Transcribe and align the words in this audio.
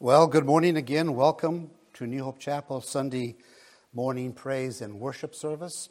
Well, 0.00 0.28
good 0.28 0.46
morning 0.46 0.76
again. 0.76 1.16
Welcome 1.16 1.72
to 1.94 2.06
New 2.06 2.22
Hope 2.22 2.38
Chapel 2.38 2.80
Sunday 2.80 3.34
morning 3.92 4.32
praise 4.32 4.80
and 4.80 5.00
worship 5.00 5.34
service. 5.34 5.88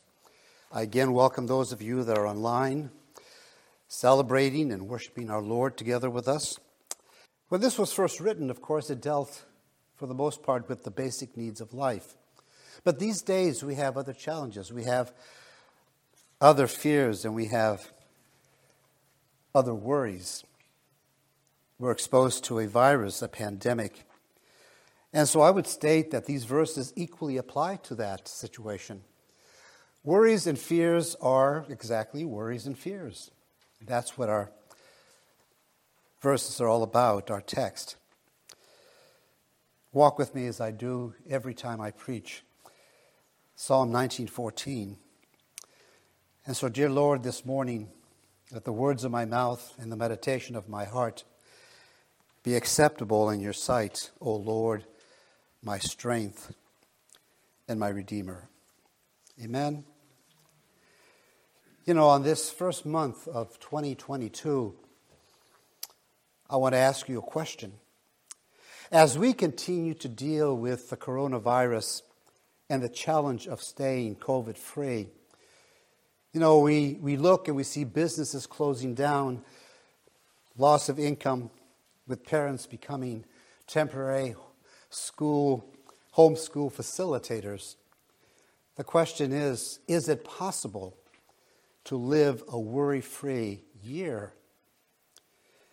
I 0.71 0.83
again 0.83 1.11
welcome 1.11 1.45
those 1.45 1.73
of 1.73 1.81
you 1.81 2.05
that 2.05 2.17
are 2.17 2.25
online 2.25 2.89
celebrating 3.89 4.71
and 4.71 4.87
worshiping 4.87 5.29
our 5.29 5.41
Lord 5.41 5.75
together 5.75 6.09
with 6.09 6.29
us. 6.29 6.57
When 7.49 7.59
this 7.59 7.77
was 7.77 7.91
first 7.91 8.21
written, 8.21 8.49
of 8.49 8.61
course, 8.61 8.89
it 8.89 9.01
dealt 9.01 9.43
for 9.97 10.07
the 10.07 10.13
most 10.13 10.41
part 10.41 10.69
with 10.69 10.85
the 10.85 10.89
basic 10.89 11.35
needs 11.35 11.59
of 11.59 11.73
life. 11.73 12.15
But 12.85 12.99
these 12.99 13.21
days 13.21 13.61
we 13.61 13.75
have 13.75 13.97
other 13.97 14.13
challenges. 14.13 14.71
We 14.71 14.85
have 14.85 15.11
other 16.39 16.67
fears 16.67 17.25
and 17.25 17.35
we 17.35 17.47
have 17.47 17.91
other 19.53 19.75
worries. 19.75 20.45
We're 21.79 21.91
exposed 21.91 22.43
to 22.45 22.57
a 22.57 22.67
virus, 22.67 23.21
a 23.21 23.27
pandemic. 23.27 24.03
And 25.13 25.27
so 25.27 25.41
I 25.41 25.51
would 25.51 25.67
state 25.67 26.09
that 26.09 26.25
these 26.25 26.43
verses 26.43 26.91
equally 26.95 27.37
apply 27.37 27.75
to 27.83 27.95
that 27.95 28.27
situation. 28.27 29.03
Worries 30.03 30.47
and 30.47 30.57
fears 30.57 31.15
are 31.21 31.65
exactly 31.69 32.25
worries 32.25 32.65
and 32.65 32.77
fears. 32.77 33.29
That's 33.85 34.17
what 34.17 34.27
our 34.27 34.51
verses 36.19 36.59
are 36.59 36.67
all 36.67 36.81
about, 36.81 37.29
our 37.29 37.41
text. 37.41 37.95
Walk 39.93 40.17
with 40.17 40.33
me 40.33 40.47
as 40.47 40.59
I 40.59 40.71
do 40.71 41.13
every 41.29 41.53
time 41.53 41.79
I 41.79 41.91
preach. 41.91 42.43
Psalm 43.55 43.91
19:14. 43.91 44.97
And 46.45 46.57
so 46.57 46.69
dear 46.69 46.89
Lord, 46.89 47.21
this 47.21 47.45
morning 47.45 47.91
let 48.51 48.63
the 48.63 48.71
words 48.71 49.03
of 49.03 49.11
my 49.11 49.25
mouth 49.25 49.75
and 49.77 49.91
the 49.91 49.95
meditation 49.95 50.55
of 50.55 50.69
my 50.69 50.85
heart 50.85 51.23
be 52.47 52.55
acceptable 52.55 53.29
in 53.29 53.41
your 53.41 53.51
sight, 53.51 54.09
O 54.21 54.33
Lord, 54.33 54.85
my 55.61 55.77
strength 55.79 56.55
and 57.67 57.77
my 57.77 57.89
redeemer. 57.89 58.47
Amen. 59.43 59.83
You 61.83 61.93
know, 61.93 62.07
on 62.07 62.23
this 62.23 62.49
first 62.49 62.85
month 62.85 63.27
of 63.27 63.59
2022, 63.59 64.73
I 66.49 66.55
want 66.55 66.71
to 66.71 66.77
ask 66.77 67.09
you 67.09 67.19
a 67.19 67.21
question. 67.21 67.73
As 68.93 69.17
we 69.17 69.33
continue 69.33 69.93
to 69.95 70.07
deal 70.07 70.55
with 70.55 70.89
the 70.89 70.95
coronavirus 70.95 72.01
and 72.69 72.81
the 72.81 72.87
challenge 72.87 73.45
of 73.45 73.61
staying 73.61 74.15
COVID 74.15 74.57
free, 74.57 75.09
you 76.31 76.39
know, 76.39 76.59
we, 76.59 76.97
we 77.01 77.17
look 77.17 77.49
and 77.49 77.57
we 77.57 77.63
see 77.63 77.83
businesses 77.83 78.47
closing 78.47 78.93
down, 78.93 79.41
loss 80.57 80.87
of 80.87 80.97
income, 80.97 81.49
with 82.07 82.25
parents 82.25 82.65
becoming 82.65 83.25
temporary 83.67 84.35
school, 84.89 85.69
homeschool 86.15 86.73
facilitators. 86.73 87.75
The 88.75 88.83
question 88.83 89.31
is 89.31 89.79
is 89.87 90.07
it 90.07 90.23
possible 90.23 90.97
to 91.85 91.97
live 91.97 92.43
a 92.47 92.59
worry 92.59 93.01
free 93.01 93.63
year? 93.83 94.33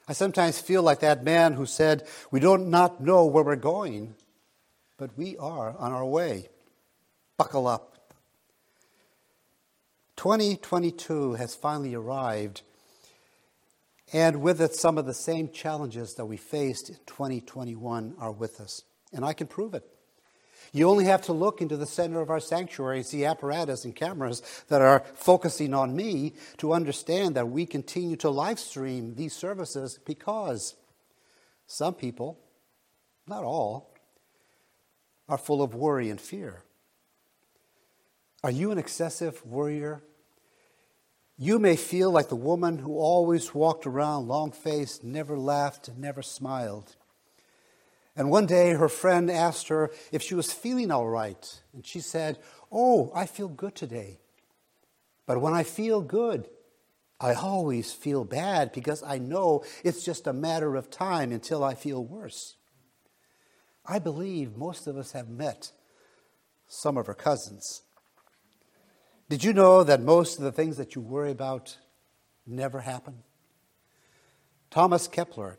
I 0.06 0.12
sometimes 0.12 0.60
feel 0.60 0.82
like 0.82 1.00
that 1.00 1.24
man 1.24 1.54
who 1.54 1.64
said, 1.66 2.06
We 2.30 2.40
don't 2.40 2.68
not 2.68 3.00
know 3.00 3.24
where 3.24 3.44
we're 3.44 3.56
going, 3.56 4.14
but 4.98 5.16
we 5.16 5.36
are 5.38 5.74
on 5.78 5.92
our 5.92 6.04
way. 6.04 6.48
Buckle 7.36 7.66
up. 7.66 8.12
2022 10.16 11.34
has 11.34 11.54
finally 11.54 11.94
arrived, 11.94 12.62
and 14.12 14.42
with 14.42 14.60
it, 14.60 14.74
some 14.74 14.98
of 14.98 15.06
the 15.06 15.14
same 15.14 15.48
challenges 15.48 16.14
that 16.14 16.26
we 16.26 16.36
faced 16.36 16.90
in 16.90 16.96
2021 17.06 18.14
are 18.18 18.32
with 18.32 18.60
us. 18.60 18.82
And 19.12 19.24
I 19.24 19.32
can 19.32 19.46
prove 19.46 19.74
it. 19.74 19.84
You 20.72 20.88
only 20.88 21.04
have 21.04 21.22
to 21.22 21.32
look 21.32 21.62
into 21.62 21.76
the 21.76 21.86
center 21.86 22.20
of 22.20 22.30
our 22.30 22.40
sanctuary 22.40 22.98
and 22.98 23.06
see 23.06 23.24
apparatus 23.24 23.84
and 23.84 23.94
cameras 23.94 24.42
that 24.68 24.82
are 24.82 25.04
focusing 25.14 25.72
on 25.72 25.94
me 25.94 26.34
to 26.56 26.72
understand 26.72 27.36
that 27.36 27.48
we 27.48 27.64
continue 27.64 28.16
to 28.16 28.30
live 28.30 28.58
stream 28.58 29.14
these 29.14 29.32
services 29.32 30.00
because 30.04 30.74
some 31.66 31.94
people, 31.94 32.40
not 33.28 33.44
all, 33.44 33.94
are 35.28 35.38
full 35.38 35.62
of 35.62 35.74
worry 35.74 36.10
and 36.10 36.20
fear. 36.20 36.62
Are 38.42 38.50
you 38.50 38.72
an 38.72 38.78
excessive 38.78 39.44
worrier? 39.46 40.02
You 41.36 41.58
may 41.58 41.76
feel 41.76 42.10
like 42.10 42.28
the 42.28 42.36
woman 42.36 42.78
who 42.78 42.96
always 42.98 43.54
walked 43.54 43.86
around 43.86 44.28
long 44.28 44.52
faced, 44.52 45.02
never 45.02 45.36
laughed, 45.36 45.90
never 45.96 46.22
smiled. 46.22 46.96
And 48.16 48.30
one 48.30 48.46
day 48.46 48.74
her 48.74 48.88
friend 48.88 49.28
asked 49.28 49.68
her 49.68 49.90
if 50.12 50.22
she 50.22 50.36
was 50.36 50.52
feeling 50.52 50.92
all 50.92 51.08
right. 51.08 51.60
And 51.72 51.84
she 51.84 51.98
said, 51.98 52.38
Oh, 52.70 53.10
I 53.14 53.26
feel 53.26 53.48
good 53.48 53.74
today. 53.74 54.20
But 55.26 55.40
when 55.40 55.52
I 55.52 55.64
feel 55.64 56.02
good, 56.02 56.48
I 57.20 57.34
always 57.34 57.92
feel 57.92 58.24
bad 58.24 58.72
because 58.72 59.02
I 59.02 59.18
know 59.18 59.64
it's 59.82 60.04
just 60.04 60.26
a 60.26 60.32
matter 60.32 60.76
of 60.76 60.90
time 60.90 61.32
until 61.32 61.64
I 61.64 61.74
feel 61.74 62.04
worse. 62.04 62.56
I 63.86 63.98
believe 63.98 64.56
most 64.56 64.86
of 64.86 64.96
us 64.96 65.12
have 65.12 65.28
met 65.28 65.72
some 66.68 66.96
of 66.96 67.06
her 67.06 67.14
cousins. 67.14 67.82
Did 69.28 69.42
you 69.42 69.52
know 69.52 69.82
that 69.82 70.00
most 70.00 70.38
of 70.38 70.44
the 70.44 70.52
things 70.52 70.76
that 70.76 70.94
you 70.94 71.00
worry 71.00 71.30
about 71.30 71.78
never 72.46 72.80
happen? 72.80 73.22
Thomas 74.70 75.08
Kepler 75.08 75.58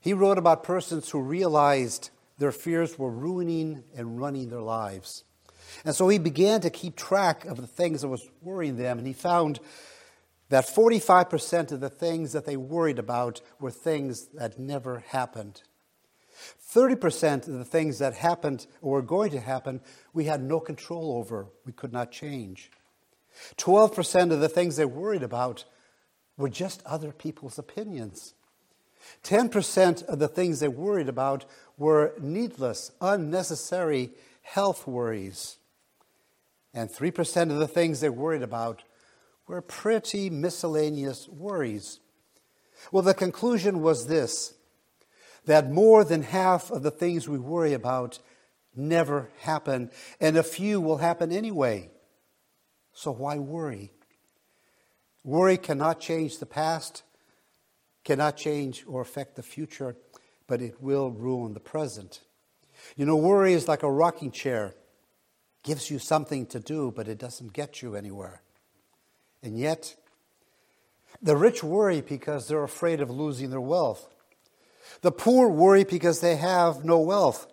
he 0.00 0.14
wrote 0.14 0.38
about 0.38 0.64
persons 0.64 1.10
who 1.10 1.20
realized 1.20 2.10
their 2.38 2.52
fears 2.52 2.98
were 2.98 3.10
ruining 3.10 3.84
and 3.94 4.18
running 4.18 4.48
their 4.48 4.62
lives. 4.62 5.24
And 5.84 5.94
so 5.94 6.08
he 6.08 6.18
began 6.18 6.62
to 6.62 6.70
keep 6.70 6.96
track 6.96 7.44
of 7.44 7.58
the 7.58 7.66
things 7.66 8.00
that 8.00 8.08
was 8.08 8.28
worrying 8.40 8.76
them, 8.76 8.98
and 8.98 9.06
he 9.06 9.12
found 9.12 9.60
that 10.48 10.66
45% 10.66 11.70
of 11.70 11.80
the 11.80 11.90
things 11.90 12.32
that 12.32 12.46
they 12.46 12.56
worried 12.56 12.98
about 12.98 13.40
were 13.60 13.70
things 13.70 14.28
that 14.34 14.58
never 14.58 15.04
happened. 15.08 15.62
30% 16.72 17.48
of 17.48 17.54
the 17.54 17.64
things 17.64 17.98
that 17.98 18.14
happened 18.14 18.66
or 18.80 18.92
were 18.92 19.02
going 19.02 19.30
to 19.32 19.40
happen, 19.40 19.80
we 20.12 20.24
had 20.24 20.42
no 20.42 20.60
control 20.60 21.16
over. 21.16 21.46
We 21.66 21.72
could 21.72 21.92
not 21.92 22.12
change. 22.12 22.70
12% 23.56 24.32
of 24.32 24.40
the 24.40 24.48
things 24.48 24.76
they 24.76 24.84
worried 24.84 25.22
about 25.22 25.64
were 26.36 26.48
just 26.48 26.82
other 26.84 27.12
people's 27.12 27.58
opinions. 27.58 28.34
10% 29.24 30.04
of 30.04 30.18
the 30.18 30.28
things 30.28 30.60
they 30.60 30.68
worried 30.68 31.08
about 31.08 31.44
were 31.76 32.14
needless, 32.20 32.92
unnecessary 33.00 34.10
health 34.42 34.86
worries. 34.86 35.56
And 36.72 36.90
3% 36.90 37.50
of 37.50 37.58
the 37.58 37.68
things 37.68 38.00
they 38.00 38.08
worried 38.08 38.42
about 38.42 38.84
were 39.46 39.60
pretty 39.60 40.30
miscellaneous 40.30 41.28
worries. 41.28 41.98
Well, 42.92 43.02
the 43.02 43.14
conclusion 43.14 43.82
was 43.82 44.06
this 44.06 44.54
that 45.46 45.70
more 45.70 46.04
than 46.04 46.22
half 46.22 46.70
of 46.70 46.82
the 46.82 46.90
things 46.90 47.28
we 47.28 47.38
worry 47.38 47.72
about 47.72 48.18
never 48.74 49.30
happen, 49.40 49.90
and 50.20 50.36
a 50.36 50.42
few 50.42 50.80
will 50.80 50.98
happen 50.98 51.32
anyway. 51.32 51.90
So 52.92 53.10
why 53.10 53.38
worry? 53.38 53.92
Worry 55.24 55.58
cannot 55.58 56.00
change 56.00 56.38
the 56.38 56.46
past, 56.46 57.02
cannot 58.04 58.36
change 58.36 58.84
or 58.86 59.00
affect 59.00 59.36
the 59.36 59.42
future, 59.42 59.96
but 60.46 60.62
it 60.62 60.82
will 60.82 61.10
ruin 61.10 61.54
the 61.54 61.60
present. 61.60 62.20
You 62.96 63.06
know, 63.06 63.16
worry 63.16 63.52
is 63.52 63.68
like 63.68 63.82
a 63.82 63.90
rocking 63.90 64.30
chair. 64.30 64.74
Gives 65.62 65.90
you 65.90 65.98
something 65.98 66.46
to 66.46 66.60
do, 66.60 66.90
but 66.94 67.06
it 67.06 67.18
doesn't 67.18 67.52
get 67.52 67.82
you 67.82 67.94
anywhere. 67.94 68.40
And 69.42 69.58
yet, 69.58 69.94
the 71.20 71.36
rich 71.36 71.62
worry 71.62 72.00
because 72.00 72.48
they're 72.48 72.64
afraid 72.64 73.00
of 73.00 73.10
losing 73.10 73.50
their 73.50 73.60
wealth. 73.60 74.08
The 75.02 75.12
poor 75.12 75.48
worry 75.48 75.84
because 75.84 76.20
they 76.20 76.36
have 76.36 76.84
no 76.84 76.98
wealth. 77.00 77.46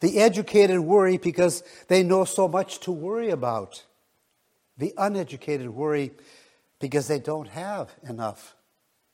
The 0.00 0.18
educated 0.18 0.80
worry 0.80 1.16
because 1.16 1.62
they 1.88 2.02
know 2.02 2.24
so 2.24 2.48
much 2.48 2.80
to 2.80 2.92
worry 2.92 3.30
about. 3.30 3.84
The 4.76 4.94
uneducated 4.96 5.70
worry 5.70 6.12
because 6.78 7.08
they 7.08 7.18
don't 7.18 7.48
have 7.48 7.90
enough 8.08 8.54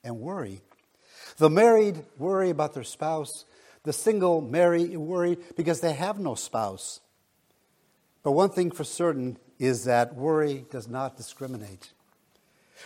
and 0.02 0.20
worry. 0.20 0.60
The 1.38 1.50
married 1.50 2.04
worry 2.18 2.50
about 2.50 2.74
their 2.74 2.84
spouse. 2.84 3.46
The 3.84 3.92
single 3.92 4.40
marry 4.40 4.96
worry 4.96 5.38
because 5.56 5.80
they 5.80 5.94
have 5.94 6.18
no 6.18 6.34
spouse. 6.34 7.00
But 8.22 8.32
one 8.32 8.50
thing 8.50 8.70
for 8.70 8.84
certain 8.84 9.38
is 9.58 9.84
that 9.84 10.14
worry 10.14 10.66
does 10.70 10.88
not 10.88 11.16
discriminate. 11.16 11.93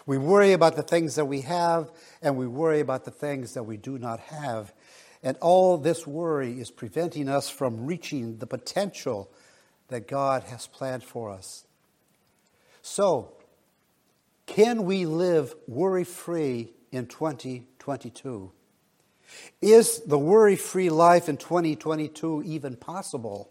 We 0.06 0.18
worry 0.18 0.52
about 0.52 0.76
the 0.76 0.82
things 0.82 1.14
that 1.16 1.24
we 1.24 1.42
have, 1.42 1.90
and 2.22 2.36
we 2.36 2.46
worry 2.46 2.80
about 2.80 3.04
the 3.04 3.10
things 3.10 3.54
that 3.54 3.64
we 3.64 3.76
do 3.76 3.98
not 3.98 4.20
have. 4.20 4.72
And 5.22 5.36
all 5.40 5.78
this 5.78 6.06
worry 6.06 6.60
is 6.60 6.70
preventing 6.70 7.28
us 7.28 7.50
from 7.50 7.86
reaching 7.86 8.38
the 8.38 8.46
potential 8.46 9.30
that 9.88 10.06
God 10.06 10.44
has 10.44 10.66
planned 10.66 11.02
for 11.02 11.30
us. 11.30 11.64
So, 12.82 13.32
can 14.46 14.84
we 14.84 15.04
live 15.06 15.54
worry 15.66 16.04
free 16.04 16.70
in 16.92 17.06
2022? 17.06 18.52
Is 19.60 20.00
the 20.00 20.18
worry 20.18 20.56
free 20.56 20.90
life 20.90 21.28
in 21.28 21.36
2022 21.36 22.44
even 22.46 22.76
possible? 22.76 23.50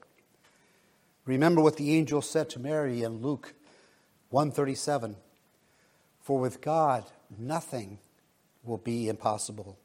Remember 1.26 1.62
what 1.62 1.78
the 1.78 1.96
angel 1.96 2.22
said 2.22 2.50
to 2.52 2.60
Mary 2.60 3.04
in 3.04 3.22
Luke 3.22 3.54
137 4.30 5.18
For 6.28 6.38
with 6.38 6.60
God, 6.60 7.06
nothing 7.40 8.00
will 8.62 8.80
be 8.80 9.08
impossible. 9.08 9.80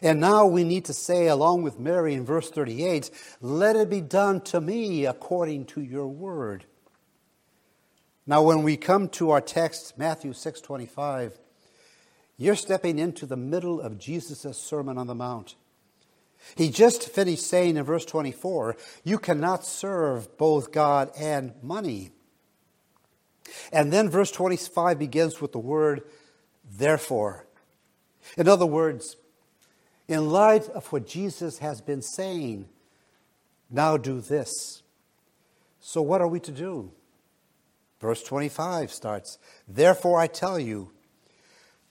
And 0.00 0.20
now 0.20 0.46
we 0.46 0.62
need 0.62 0.84
to 0.84 0.92
say, 0.92 1.26
along 1.26 1.64
with 1.64 1.80
Mary 1.80 2.14
in 2.14 2.24
verse 2.24 2.48
38, 2.48 3.10
Let 3.40 3.74
it 3.74 3.90
be 3.90 4.00
done 4.00 4.40
to 4.42 4.60
me 4.60 5.04
according 5.04 5.64
to 5.64 5.80
your 5.80 6.06
word. 6.06 6.64
Now, 8.24 8.40
when 8.44 8.62
we 8.62 8.76
come 8.76 9.08
to 9.08 9.30
our 9.30 9.40
text, 9.40 9.98
Matthew 9.98 10.32
6:25, 10.32 11.40
you're 12.36 12.54
stepping 12.54 13.00
into 13.00 13.26
the 13.26 13.36
middle 13.36 13.80
of 13.80 13.98
Jesus' 13.98 14.56
Sermon 14.56 14.96
on 14.96 15.08
the 15.08 15.14
Mount. 15.16 15.56
He 16.54 16.70
just 16.70 17.08
finished 17.08 17.44
saying 17.44 17.76
in 17.76 17.82
verse 17.82 18.04
24, 18.04 18.76
You 19.02 19.18
cannot 19.18 19.64
serve 19.64 20.38
both 20.38 20.70
God 20.70 21.10
and 21.18 21.52
money. 21.64 22.12
And 23.72 23.92
then 23.92 24.08
verse 24.08 24.30
25 24.30 24.98
begins 24.98 25.40
with 25.40 25.52
the 25.52 25.58
word, 25.58 26.02
therefore. 26.70 27.46
In 28.36 28.48
other 28.48 28.66
words, 28.66 29.16
in 30.06 30.30
light 30.30 30.68
of 30.70 30.90
what 30.92 31.06
Jesus 31.06 31.58
has 31.58 31.80
been 31.80 32.02
saying, 32.02 32.68
now 33.70 33.96
do 33.96 34.20
this. 34.20 34.82
So, 35.80 36.02
what 36.02 36.20
are 36.20 36.28
we 36.28 36.40
to 36.40 36.52
do? 36.52 36.92
Verse 38.00 38.22
25 38.22 38.92
starts 38.92 39.38
Therefore 39.66 40.20
I 40.20 40.26
tell 40.26 40.58
you, 40.58 40.90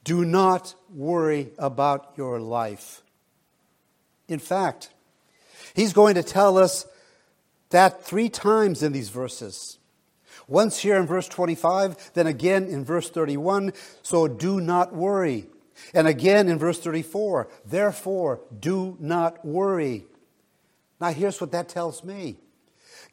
do 0.03 0.25
not 0.25 0.73
worry 0.89 1.51
about 1.57 2.13
your 2.15 2.39
life. 2.39 3.01
In 4.27 4.39
fact, 4.39 4.89
he's 5.73 5.93
going 5.93 6.15
to 6.15 6.23
tell 6.23 6.57
us 6.57 6.85
that 7.69 8.03
three 8.03 8.29
times 8.29 8.83
in 8.83 8.93
these 8.93 9.09
verses. 9.09 9.77
Once 10.47 10.79
here 10.79 10.97
in 10.97 11.05
verse 11.05 11.27
25, 11.27 12.13
then 12.13 12.27
again 12.27 12.65
in 12.65 12.85
verse 12.85 13.09
31, 13.09 13.73
so 14.01 14.27
do 14.27 14.61
not 14.61 14.93
worry. 14.93 15.45
And 15.93 16.07
again 16.07 16.47
in 16.47 16.57
verse 16.57 16.79
34, 16.79 17.49
therefore 17.65 18.41
do 18.57 18.95
not 18.99 19.45
worry. 19.45 20.05
Now 21.01 21.11
here's 21.11 21.39
what 21.41 21.51
that 21.51 21.69
tells 21.69 22.03
me 22.03 22.37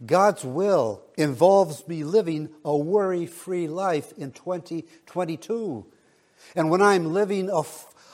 God's 0.04 0.44
will 0.44 1.02
involves 1.16 1.86
me 1.86 2.04
living 2.04 2.50
a 2.64 2.76
worry 2.76 3.26
free 3.26 3.68
life 3.68 4.12
in 4.16 4.32
2022. 4.32 5.86
And 6.56 6.70
when 6.70 6.82
I'm 6.82 7.12
living 7.12 7.50
a, 7.50 7.62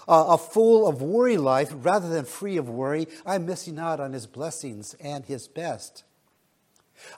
a 0.09 0.39
full 0.39 0.87
of 0.87 1.03
worry 1.03 1.37
life 1.37 1.71
rather 1.75 2.09
than 2.09 2.25
free 2.25 2.57
of 2.57 2.69
worry, 2.69 3.07
I'm 3.27 3.47
missing 3.47 3.79
out 3.79 4.01
on 4.01 4.13
His 4.13 4.27
blessings 4.27 4.95
and 4.95 5.25
His 5.25 5.49
best. 5.49 6.05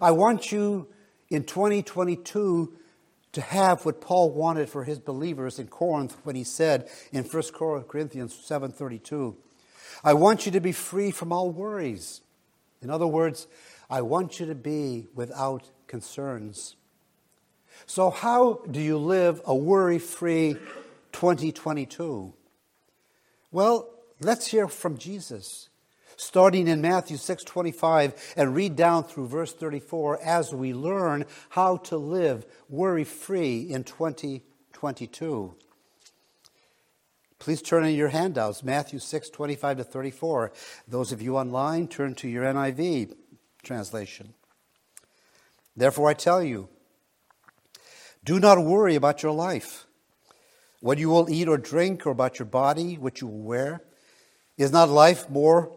I 0.00 0.12
want 0.12 0.52
you 0.52 0.88
in 1.32 1.44
2022 1.44 2.74
to 3.32 3.40
have 3.40 3.86
what 3.86 4.02
Paul 4.02 4.30
wanted 4.32 4.68
for 4.68 4.84
his 4.84 4.98
believers 4.98 5.58
in 5.58 5.66
Corinth 5.66 6.14
when 6.24 6.36
he 6.36 6.44
said 6.44 6.90
in 7.10 7.24
1 7.24 7.84
Corinthians 7.88 8.34
7:32, 8.34 9.36
I 10.04 10.12
want 10.12 10.44
you 10.44 10.52
to 10.52 10.60
be 10.60 10.72
free 10.72 11.10
from 11.10 11.32
all 11.32 11.50
worries. 11.50 12.20
In 12.82 12.90
other 12.90 13.06
words, 13.06 13.46
I 13.88 14.02
want 14.02 14.40
you 14.40 14.46
to 14.46 14.54
be 14.54 15.06
without 15.14 15.70
concerns. 15.86 16.76
So, 17.86 18.10
how 18.10 18.60
do 18.70 18.80
you 18.80 18.98
live 18.98 19.40
a 19.46 19.54
worry 19.54 19.98
free 19.98 20.58
2022? 21.12 22.34
Well, 23.50 23.88
let's 24.20 24.48
hear 24.48 24.68
from 24.68 24.98
Jesus, 24.98 25.70
starting 26.16 26.68
in 26.68 26.80
Matthew 26.80 27.16
6:25 27.16 28.34
and 28.36 28.54
read 28.54 28.76
down 28.76 29.04
through 29.04 29.28
verse 29.28 29.52
34 29.52 30.20
as 30.22 30.54
we 30.54 30.72
learn 30.72 31.24
how 31.50 31.76
to 31.78 31.96
live 31.96 32.46
worry 32.68 33.04
free 33.04 33.60
in 33.60 33.84
2022. 33.84 35.54
Please 37.38 37.60
turn 37.60 37.84
in 37.84 37.96
your 37.96 38.10
handouts, 38.10 38.62
Matthew 38.62 39.00
6:25 39.00 39.78
to 39.78 39.84
34. 39.84 40.52
Those 40.86 41.10
of 41.10 41.20
you 41.20 41.36
online, 41.36 41.88
turn 41.88 42.14
to 42.14 42.28
your 42.28 42.44
NIV 42.44 43.16
translation. 43.64 44.34
Therefore, 45.76 46.08
I 46.08 46.14
tell 46.14 46.40
you, 46.40 46.68
do 48.22 48.38
not 48.38 48.64
worry 48.64 48.94
about 48.94 49.24
your 49.24 49.32
life, 49.32 49.86
what 50.80 50.98
you 50.98 51.10
will 51.10 51.28
eat 51.28 51.48
or 51.48 51.58
drink, 51.58 52.06
or 52.06 52.10
about 52.10 52.38
your 52.38 52.46
body, 52.46 52.96
what 52.96 53.20
you 53.20 53.26
will 53.26 53.42
wear. 53.42 53.82
Is 54.56 54.70
not 54.70 54.88
life 54.88 55.28
more 55.28 55.76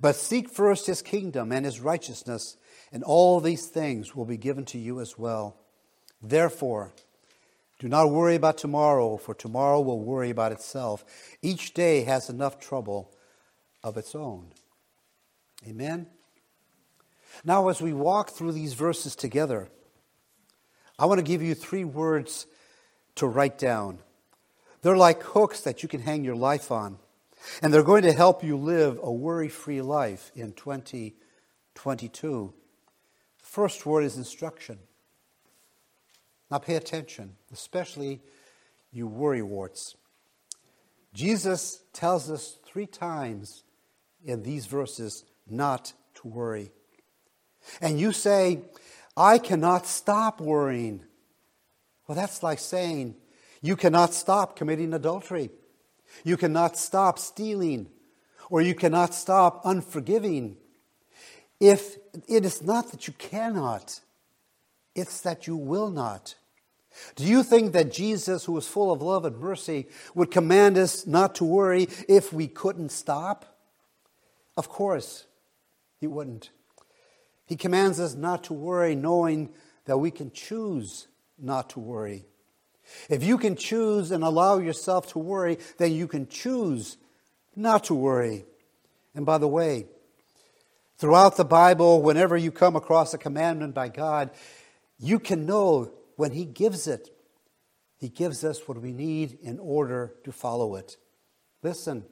But 0.00 0.16
seek 0.16 0.50
first 0.50 0.86
his 0.86 1.02
kingdom 1.02 1.52
and 1.52 1.64
his 1.64 1.80
righteousness, 1.80 2.56
and 2.92 3.02
all 3.02 3.40
these 3.40 3.66
things 3.66 4.14
will 4.14 4.24
be 4.24 4.36
given 4.36 4.64
to 4.66 4.78
you 4.78 5.00
as 5.00 5.18
well. 5.18 5.56
Therefore, 6.22 6.92
do 7.78 7.88
not 7.88 8.10
worry 8.10 8.34
about 8.34 8.58
tomorrow, 8.58 9.16
for 9.16 9.34
tomorrow 9.34 9.80
will 9.80 10.00
worry 10.00 10.30
about 10.30 10.52
itself. 10.52 11.04
Each 11.42 11.74
day 11.74 12.04
has 12.04 12.28
enough 12.28 12.58
trouble 12.58 13.12
of 13.82 13.96
its 13.96 14.14
own. 14.14 14.52
Amen. 15.66 16.06
Now, 17.44 17.68
as 17.68 17.80
we 17.82 17.92
walk 17.92 18.30
through 18.30 18.52
these 18.52 18.74
verses 18.74 19.16
together, 19.16 19.68
I 20.98 21.06
want 21.06 21.18
to 21.18 21.24
give 21.24 21.42
you 21.42 21.54
three 21.54 21.84
words 21.84 22.46
to 23.16 23.26
write 23.26 23.58
down. 23.58 23.98
They're 24.82 24.96
like 24.96 25.22
hooks 25.22 25.62
that 25.62 25.82
you 25.82 25.88
can 25.88 26.00
hang 26.00 26.24
your 26.24 26.36
life 26.36 26.70
on, 26.70 26.98
and 27.62 27.72
they're 27.72 27.82
going 27.82 28.02
to 28.02 28.12
help 28.12 28.44
you 28.44 28.56
live 28.56 28.98
a 29.02 29.12
worry 29.12 29.48
free 29.48 29.82
life 29.82 30.30
in 30.34 30.52
2022. 30.52 32.54
The 33.38 33.46
first 33.46 33.86
word 33.86 34.04
is 34.04 34.16
instruction. 34.16 34.78
Now, 36.50 36.58
pay 36.58 36.76
attention, 36.76 37.36
especially 37.52 38.20
you 38.92 39.06
worry 39.06 39.42
warts. 39.42 39.96
Jesus 41.12 41.82
tells 41.92 42.30
us 42.30 42.58
three 42.64 42.86
times 42.86 43.64
in 44.24 44.42
these 44.42 44.66
verses 44.66 45.24
not 45.48 45.92
to 46.14 46.28
worry 46.28 46.70
and 47.80 47.98
you 47.98 48.12
say, 48.12 48.62
I 49.16 49.38
cannot 49.38 49.86
stop 49.86 50.40
worrying. 50.40 51.04
Well, 52.06 52.16
that's 52.16 52.42
like 52.42 52.58
saying 52.58 53.16
you 53.62 53.76
cannot 53.76 54.14
stop 54.14 54.56
committing 54.56 54.92
adultery, 54.92 55.50
you 56.22 56.36
cannot 56.36 56.76
stop 56.76 57.18
stealing, 57.18 57.88
or 58.50 58.62
you 58.62 58.74
cannot 58.74 59.14
stop 59.14 59.62
unforgiving. 59.64 60.56
If 61.60 61.96
it 62.28 62.44
is 62.44 62.62
not 62.62 62.90
that 62.90 63.06
you 63.08 63.14
cannot, 63.14 64.00
it's 64.94 65.20
that 65.22 65.46
you 65.46 65.56
will 65.56 65.90
not. 65.90 66.34
Do 67.16 67.24
you 67.24 67.42
think 67.42 67.72
that 67.72 67.92
Jesus, 67.92 68.44
who 68.44 68.56
is 68.56 68.68
full 68.68 68.92
of 68.92 69.02
love 69.02 69.24
and 69.24 69.38
mercy, 69.38 69.86
would 70.14 70.30
command 70.30 70.78
us 70.78 71.06
not 71.06 71.34
to 71.36 71.44
worry 71.44 71.88
if 72.08 72.32
we 72.32 72.46
couldn't 72.46 72.90
stop? 72.90 73.58
Of 74.56 74.68
course, 74.68 75.26
he 76.00 76.06
wouldn't. 76.06 76.50
He 77.46 77.56
commands 77.56 77.98
us 77.98 78.14
not 78.14 78.44
to 78.44 78.52
worry, 78.52 78.94
knowing 78.94 79.50
that 79.86 79.98
we 79.98 80.10
can 80.10 80.30
choose 80.30 81.08
not 81.38 81.70
to 81.70 81.80
worry. 81.80 82.26
If 83.08 83.22
you 83.22 83.38
can 83.38 83.56
choose 83.56 84.10
and 84.10 84.22
allow 84.22 84.58
yourself 84.58 85.08
to 85.12 85.18
worry, 85.18 85.58
then 85.78 85.92
you 85.92 86.06
can 86.06 86.28
choose 86.28 86.96
not 87.56 87.84
to 87.84 87.94
worry. 87.94 88.44
And 89.14 89.24
by 89.24 89.38
the 89.38 89.48
way, 89.48 89.86
Throughout 90.96 91.36
the 91.36 91.44
Bible, 91.44 92.02
whenever 92.02 92.36
you 92.36 92.52
come 92.52 92.76
across 92.76 93.12
a 93.14 93.18
commandment 93.18 93.74
by 93.74 93.88
God, 93.88 94.30
you 94.98 95.18
can 95.18 95.44
know 95.44 95.92
when 96.16 96.30
He 96.30 96.44
gives 96.44 96.86
it, 96.86 97.10
He 97.98 98.08
gives 98.08 98.44
us 98.44 98.68
what 98.68 98.80
we 98.80 98.92
need 98.92 99.38
in 99.42 99.58
order 99.58 100.14
to 100.24 100.30
follow 100.30 100.76
it. 100.76 100.96
Listen, 101.62 102.04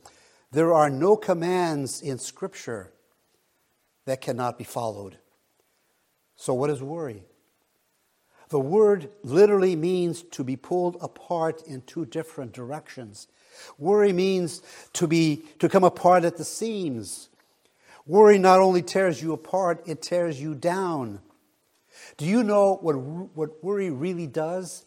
there 0.50 0.74
are 0.74 0.90
no 0.90 1.16
commands 1.16 2.02
in 2.02 2.18
Scripture 2.18 2.92
that 4.04 4.20
cannot 4.20 4.58
be 4.58 4.64
followed. 4.64 5.18
So, 6.34 6.52
what 6.52 6.70
is 6.70 6.82
worry? 6.82 7.22
The 8.52 8.60
word 8.60 9.08
literally 9.22 9.74
means 9.76 10.24
to 10.24 10.44
be 10.44 10.56
pulled 10.56 10.98
apart 11.00 11.62
in 11.66 11.80
two 11.80 12.04
different 12.04 12.52
directions. 12.52 13.26
Worry 13.78 14.12
means 14.12 14.60
to 14.92 15.06
be 15.06 15.44
to 15.58 15.70
come 15.70 15.84
apart 15.84 16.24
at 16.24 16.36
the 16.36 16.44
seams. 16.44 17.30
Worry 18.06 18.36
not 18.36 18.60
only 18.60 18.82
tears 18.82 19.22
you 19.22 19.32
apart, 19.32 19.82
it 19.86 20.02
tears 20.02 20.38
you 20.38 20.54
down. 20.54 21.20
Do 22.18 22.26
you 22.26 22.42
know 22.42 22.76
what, 22.82 22.92
what 22.92 23.64
worry 23.64 23.88
really 23.88 24.26
does? 24.26 24.84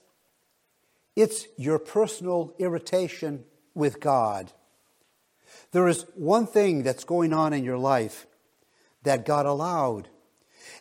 It's 1.15 1.47
your 1.57 1.79
personal 1.79 2.53
irritation 2.59 3.45
with 3.73 3.99
God. 3.99 4.53
There 5.71 5.87
is 5.87 6.05
one 6.13 6.45
thing 6.45 6.83
that's 6.83 7.03
going 7.03 7.33
on 7.33 7.51
in 7.51 7.63
your 7.63 7.79
life 7.79 8.27
that 9.01 9.25
God 9.25 9.47
allowed, 9.47 10.07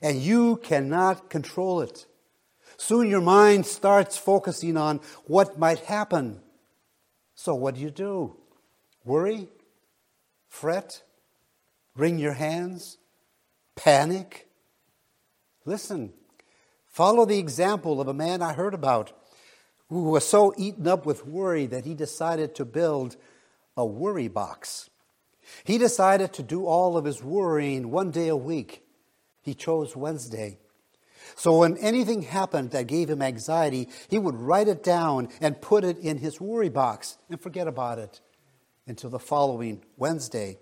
and 0.02 0.20
you 0.20 0.56
cannot 0.56 1.30
control 1.30 1.80
it. 1.80 2.04
Soon 2.86 3.08
your 3.08 3.22
mind 3.22 3.64
starts 3.64 4.18
focusing 4.18 4.76
on 4.76 5.00
what 5.24 5.58
might 5.58 5.78
happen. 5.78 6.42
So, 7.34 7.54
what 7.54 7.76
do 7.76 7.80
you 7.80 7.90
do? 7.90 8.36
Worry? 9.06 9.48
Fret? 10.50 11.02
Wring 11.96 12.18
your 12.18 12.34
hands? 12.34 12.98
Panic? 13.74 14.50
Listen, 15.64 16.12
follow 16.84 17.24
the 17.24 17.38
example 17.38 18.02
of 18.02 18.08
a 18.08 18.12
man 18.12 18.42
I 18.42 18.52
heard 18.52 18.74
about 18.74 19.12
who 19.88 20.02
was 20.02 20.28
so 20.28 20.52
eaten 20.58 20.86
up 20.86 21.06
with 21.06 21.26
worry 21.26 21.64
that 21.64 21.86
he 21.86 21.94
decided 21.94 22.54
to 22.56 22.66
build 22.66 23.16
a 23.78 23.86
worry 23.86 24.28
box. 24.28 24.90
He 25.64 25.78
decided 25.78 26.34
to 26.34 26.42
do 26.42 26.66
all 26.66 26.98
of 26.98 27.06
his 27.06 27.22
worrying 27.22 27.90
one 27.90 28.10
day 28.10 28.28
a 28.28 28.36
week. 28.36 28.82
He 29.40 29.54
chose 29.54 29.96
Wednesday. 29.96 30.58
So 31.37 31.59
when 31.59 31.76
anything 31.78 32.23
happened 32.23 32.71
that 32.71 32.87
gave 32.87 33.11
him 33.11 33.23
anxiety, 33.23 33.88
he 34.09 34.19
would 34.19 34.37
write 34.37 34.69
it 34.69 34.83
down 34.83 35.28
and 35.40 35.61
put 35.61 35.85
it 35.85 35.99
in 35.99 36.19
his 36.19 36.40
worry 36.40 36.69
box 36.69 37.19
and 37.28 37.40
forget 37.40 37.66
about 37.66 37.99
it 37.99 38.21
until 38.87 39.11
the 39.11 39.19
following 39.19 39.83
Wednesday. 39.97 40.59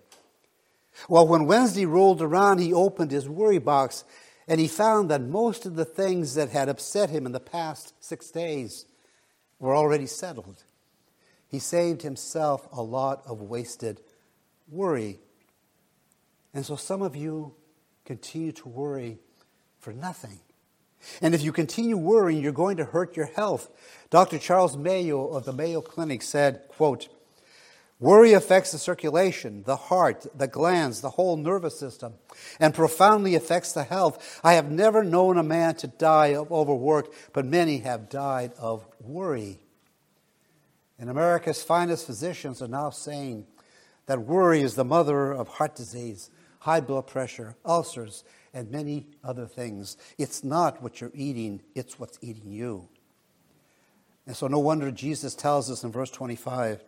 Well, 1.09 1.27
when 1.27 1.45
Wednesday 1.45 1.85
rolled 1.85 2.21
around, 2.21 2.59
he 2.59 2.73
opened 2.73 3.11
his 3.11 3.27
worry 3.27 3.59
box 3.59 4.03
and 4.47 4.59
he 4.59 4.67
found 4.67 5.09
that 5.09 5.21
most 5.21 5.65
of 5.65 5.75
the 5.75 5.85
things 5.85 6.35
that 6.35 6.49
had 6.49 6.69
upset 6.69 7.09
him 7.09 7.25
in 7.25 7.31
the 7.31 7.39
past 7.39 7.93
six 7.99 8.29
days 8.29 8.85
were 9.59 9.75
already 9.75 10.05
settled. 10.05 10.63
He 11.47 11.59
saved 11.59 12.01
himself 12.01 12.67
a 12.71 12.81
lot 12.81 13.23
of 13.25 13.41
wasted 13.41 14.01
worry. 14.69 15.19
And 16.53 16.65
so 16.65 16.75
some 16.75 17.01
of 17.01 17.15
you 17.15 17.55
continue 18.05 18.51
to 18.53 18.67
worry 18.67 19.19
for 19.79 19.93
nothing. 19.93 20.39
And 21.21 21.35
if 21.35 21.41
you 21.41 21.51
continue 21.51 21.97
worrying, 21.97 22.41
you're 22.41 22.51
going 22.51 22.77
to 22.77 22.85
hurt 22.85 23.15
your 23.15 23.27
health. 23.27 23.69
Dr. 24.09 24.37
Charles 24.37 24.77
Mayo 24.77 25.27
of 25.27 25.45
the 25.45 25.53
Mayo 25.53 25.81
Clinic 25.81 26.21
said, 26.21 26.67
quote, 26.67 27.09
Worry 27.99 28.33
affects 28.33 28.73
the 28.73 28.79
circulation, 28.79 29.63
the 29.63 29.77
heart, 29.77 30.25
the 30.35 30.47
glands, 30.47 30.99
the 30.99 31.11
whole 31.11 31.37
nervous 31.37 31.79
system, 31.79 32.15
and 32.59 32.73
profoundly 32.73 33.33
affects 33.33 33.71
the 33.71 33.85
health. 33.85 34.41
I 34.43 34.55
have 34.55 34.69
never 34.69 35.05
known 35.05 35.37
a 35.37 35.43
man 35.43 35.75
to 35.75 35.87
die 35.87 36.35
of 36.35 36.51
overwork, 36.51 37.13
but 37.31 37.45
many 37.45 37.77
have 37.77 38.09
died 38.09 38.51
of 38.59 38.85
worry. 38.99 39.59
And 40.99 41.09
America's 41.09 41.63
finest 41.63 42.05
physicians 42.05 42.61
are 42.61 42.67
now 42.67 42.89
saying 42.89 43.45
that 44.05 44.19
worry 44.19 44.61
is 44.61 44.75
the 44.75 44.83
mother 44.83 45.31
of 45.31 45.47
heart 45.47 45.75
disease, 45.75 46.29
high 46.59 46.81
blood 46.81 47.07
pressure, 47.07 47.55
ulcers, 47.65 48.25
and 48.53 48.69
many 48.69 49.07
other 49.23 49.47
things. 49.47 49.97
It's 50.17 50.43
not 50.43 50.81
what 50.81 51.01
you're 51.01 51.11
eating, 51.13 51.61
it's 51.75 51.99
what's 51.99 52.19
eating 52.21 52.51
you. 52.51 52.87
And 54.25 54.35
so, 54.35 54.47
no 54.47 54.59
wonder 54.59 54.91
Jesus 54.91 55.35
tells 55.35 55.69
us 55.69 55.83
in 55.83 55.91
verse 55.91 56.11
25 56.11 56.83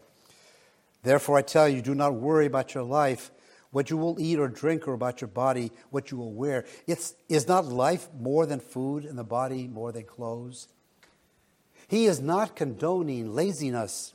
Therefore, 1.04 1.38
I 1.38 1.44
tell 1.44 1.70
you, 1.70 1.82
do 1.82 1.94
not 1.94 2.16
worry 2.16 2.48
about 2.48 2.74
your 2.74 2.84
life, 2.84 3.30
what 3.70 3.90
you 3.90 3.98
will 3.98 4.20
eat 4.20 4.40
or 4.40 4.48
drink, 4.48 4.88
or 4.88 4.94
about 4.94 5.22
your 5.22 5.28
body, 5.28 5.72
what 5.92 6.10
you 6.10 6.18
will 6.18 6.34
wear. 6.34 6.66
It's, 6.88 7.14
is 7.30 7.48
not 7.48 7.66
life 7.66 8.08
more 8.20 8.46
than 8.46 8.60
food, 8.60 9.06
and 9.06 9.18
the 9.18 9.24
body 9.24 9.68
more 9.68 9.92
than 9.92 10.04
clothes? 10.04 10.68
He 11.88 12.06
is 12.06 12.20
not 12.20 12.56
condoning 12.56 13.36
laziness, 13.36 14.14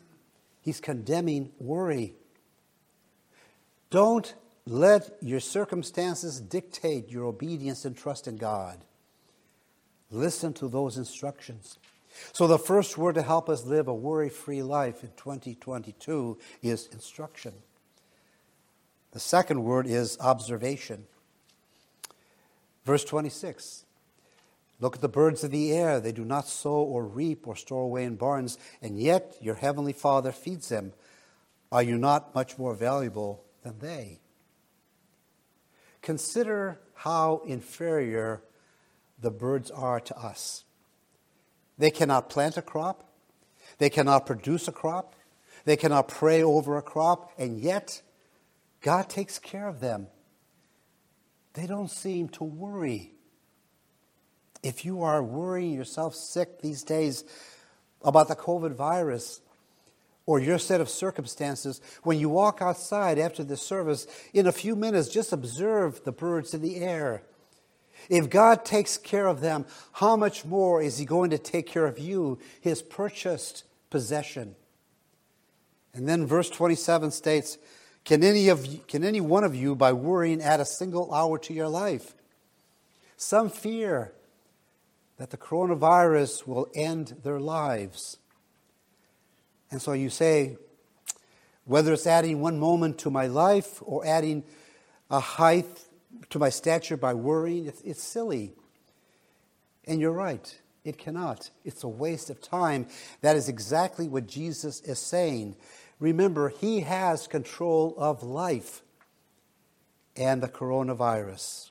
he's 0.62 0.80
condemning 0.80 1.52
worry. 1.58 2.14
Don't 3.90 4.34
let 4.70 5.16
your 5.20 5.40
circumstances 5.40 6.40
dictate 6.40 7.10
your 7.10 7.24
obedience 7.24 7.84
and 7.84 7.96
trust 7.96 8.28
in 8.28 8.36
God. 8.36 8.78
Listen 10.12 10.52
to 10.54 10.68
those 10.68 10.96
instructions. 10.96 11.76
So, 12.32 12.46
the 12.46 12.58
first 12.58 12.96
word 12.96 13.16
to 13.16 13.22
help 13.22 13.48
us 13.48 13.64
live 13.64 13.88
a 13.88 13.94
worry 13.94 14.28
free 14.28 14.62
life 14.62 15.02
in 15.02 15.10
2022 15.16 16.38
is 16.62 16.88
instruction. 16.92 17.52
The 19.10 19.18
second 19.18 19.64
word 19.64 19.88
is 19.88 20.16
observation. 20.20 21.06
Verse 22.84 23.04
26 23.04 23.84
Look 24.78 24.94
at 24.94 25.02
the 25.02 25.08
birds 25.08 25.42
of 25.42 25.50
the 25.50 25.72
air. 25.72 25.98
They 25.98 26.12
do 26.12 26.24
not 26.24 26.46
sow 26.46 26.82
or 26.82 27.04
reap 27.04 27.48
or 27.48 27.56
store 27.56 27.82
away 27.82 28.04
in 28.04 28.14
barns, 28.14 28.56
and 28.80 29.00
yet 29.00 29.34
your 29.40 29.56
heavenly 29.56 29.94
Father 29.94 30.30
feeds 30.30 30.68
them. 30.68 30.92
Are 31.72 31.82
you 31.82 31.98
not 31.98 32.36
much 32.36 32.56
more 32.56 32.74
valuable 32.74 33.42
than 33.64 33.80
they? 33.80 34.20
Consider 36.02 36.80
how 36.94 37.42
inferior 37.46 38.42
the 39.20 39.30
birds 39.30 39.70
are 39.70 40.00
to 40.00 40.16
us. 40.16 40.64
They 41.78 41.90
cannot 41.90 42.30
plant 42.30 42.56
a 42.56 42.62
crop, 42.62 43.08
they 43.78 43.90
cannot 43.90 44.26
produce 44.26 44.68
a 44.68 44.72
crop, 44.72 45.14
they 45.64 45.76
cannot 45.76 46.08
pray 46.08 46.42
over 46.42 46.76
a 46.76 46.82
crop, 46.82 47.32
and 47.38 47.58
yet 47.58 48.02
God 48.80 49.08
takes 49.08 49.38
care 49.38 49.68
of 49.68 49.80
them. 49.80 50.08
They 51.54 51.66
don't 51.66 51.90
seem 51.90 52.28
to 52.30 52.44
worry. 52.44 53.12
If 54.62 54.84
you 54.84 55.02
are 55.02 55.22
worrying 55.22 55.72
yourself 55.72 56.14
sick 56.14 56.60
these 56.60 56.82
days 56.82 57.24
about 58.02 58.28
the 58.28 58.36
COVID 58.36 58.74
virus, 58.74 59.40
or 60.26 60.38
your 60.38 60.58
set 60.58 60.80
of 60.80 60.88
circumstances, 60.88 61.80
when 62.02 62.18
you 62.18 62.28
walk 62.28 62.60
outside 62.60 63.18
after 63.18 63.42
the 63.42 63.56
service, 63.56 64.06
in 64.32 64.46
a 64.46 64.52
few 64.52 64.76
minutes, 64.76 65.08
just 65.08 65.32
observe 65.32 66.04
the 66.04 66.12
birds 66.12 66.54
in 66.54 66.62
the 66.62 66.76
air. 66.76 67.22
If 68.08 68.30
God 68.30 68.64
takes 68.64 68.96
care 68.96 69.26
of 69.26 69.40
them, 69.40 69.66
how 69.92 70.16
much 70.16 70.44
more 70.44 70.80
is 70.80 70.98
He 70.98 71.04
going 71.04 71.30
to 71.30 71.38
take 71.38 71.66
care 71.66 71.86
of 71.86 71.98
you, 71.98 72.38
His 72.60 72.82
purchased 72.82 73.64
possession? 73.90 74.54
And 75.92 76.08
then 76.08 76.26
verse 76.26 76.48
27 76.48 77.10
states, 77.10 77.58
can 78.04 78.24
any, 78.24 78.48
of 78.48 78.64
you, 78.64 78.80
can 78.88 79.04
any 79.04 79.20
one 79.20 79.44
of 79.44 79.54
you, 79.54 79.74
by 79.74 79.92
worrying, 79.92 80.40
add 80.40 80.60
a 80.60 80.64
single 80.64 81.12
hour 81.12 81.38
to 81.38 81.52
your 81.52 81.68
life? 81.68 82.14
Some 83.16 83.50
fear 83.50 84.12
that 85.18 85.30
the 85.30 85.36
coronavirus 85.36 86.46
will 86.46 86.68
end 86.74 87.16
their 87.22 87.38
lives. 87.38 88.16
And 89.70 89.80
so 89.80 89.92
you 89.92 90.10
say, 90.10 90.56
whether 91.64 91.92
it's 91.92 92.06
adding 92.06 92.40
one 92.40 92.58
moment 92.58 92.98
to 92.98 93.10
my 93.10 93.26
life 93.28 93.80
or 93.82 94.04
adding 94.04 94.42
a 95.10 95.20
height 95.20 95.84
to 96.30 96.38
my 96.38 96.48
stature 96.48 96.96
by 96.96 97.14
worrying, 97.14 97.66
it's, 97.66 97.80
it's 97.82 98.02
silly. 98.02 98.52
And 99.86 100.00
you're 100.00 100.12
right, 100.12 100.58
it 100.84 100.98
cannot. 100.98 101.50
It's 101.64 101.84
a 101.84 101.88
waste 101.88 102.30
of 102.30 102.40
time. 102.40 102.86
That 103.20 103.36
is 103.36 103.48
exactly 103.48 104.08
what 104.08 104.26
Jesus 104.26 104.80
is 104.80 104.98
saying. 104.98 105.56
Remember, 106.00 106.48
He 106.48 106.80
has 106.80 107.28
control 107.28 107.94
of 107.96 108.24
life 108.24 108.82
and 110.16 110.42
the 110.42 110.48
coronavirus. 110.48 111.70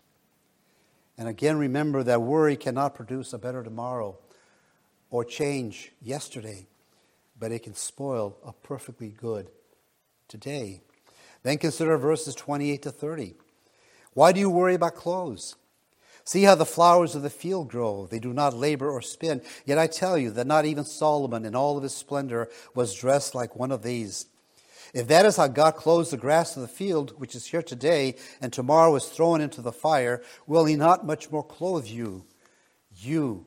And 1.18 1.28
again, 1.28 1.58
remember 1.58 2.04
that 2.04 2.22
worry 2.22 2.56
cannot 2.56 2.96
produce 2.96 3.34
a 3.34 3.38
better 3.38 3.64
tomorrow 3.64 4.18
or 5.10 5.26
change 5.26 5.92
yesterday 6.02 6.69
but 7.40 7.52
it 7.52 7.64
can 7.64 7.74
spoil 7.74 8.38
a 8.46 8.52
perfectly 8.52 9.10
good 9.10 9.50
today. 10.28 10.82
Then 11.44 11.58
consider 11.58 11.98
verses 11.98 12.36
28 12.36 12.82
to 12.84 12.92
30. 12.92 13.36
Why 14.14 14.32
do 14.32 14.40
you 14.40 14.50
worry 14.50 14.76
about 14.76 14.96
clothes? 14.96 15.56
See 16.26 16.44
how 16.44 16.56
the 16.56 16.66
flowers 16.66 17.16
of 17.16 17.24
the 17.24 17.30
field 17.30 17.70
grow. 17.70 18.06
They 18.06 18.20
do 18.20 18.34
not 18.34 18.54
labor 18.54 18.90
or 18.90 19.02
spin. 19.02 19.42
Yet 19.66 19.80
I 19.80 19.88
tell 19.88 20.18
you 20.18 20.32
that 20.32 20.46
not 20.46 20.66
even 20.66 20.84
Solomon 20.84 21.46
in 21.46 21.56
all 21.56 21.78
of 21.78 21.84
his 21.84 21.96
splendor 21.96 22.50
was 22.76 22.94
dressed 22.94 23.34
like 23.34 23.56
one 23.56 23.72
of 23.72 23.82
these. 23.82 24.28
If 24.94 25.08
that 25.08 25.26
is 25.26 25.38
how 25.38 25.48
God 25.48 25.76
clothes 25.76 26.12
the 26.12 26.18
grass 26.18 26.56
of 26.56 26.62
the 26.62 26.68
field, 26.68 27.14
which 27.18 27.36
is 27.36 27.46
here 27.46 27.62
today, 27.62 28.16
and 28.42 28.52
tomorrow 28.52 28.96
is 28.96 29.06
thrown 29.06 29.40
into 29.40 29.62
the 29.62 29.72
fire, 29.72 30.22
will 30.46 30.66
he 30.66 30.76
not 30.76 31.06
much 31.06 31.32
more 31.32 31.44
clothe 31.44 31.88
you, 31.88 32.26
you 32.96 33.46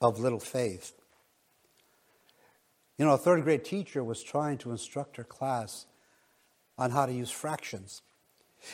of 0.00 0.18
little 0.18 0.40
faith? 0.40 0.92
You 2.98 3.04
know, 3.04 3.14
a 3.14 3.18
third 3.18 3.42
grade 3.42 3.64
teacher 3.64 4.04
was 4.04 4.22
trying 4.22 4.58
to 4.58 4.70
instruct 4.70 5.16
her 5.16 5.24
class 5.24 5.86
on 6.78 6.90
how 6.90 7.06
to 7.06 7.12
use 7.12 7.30
fractions. 7.30 8.02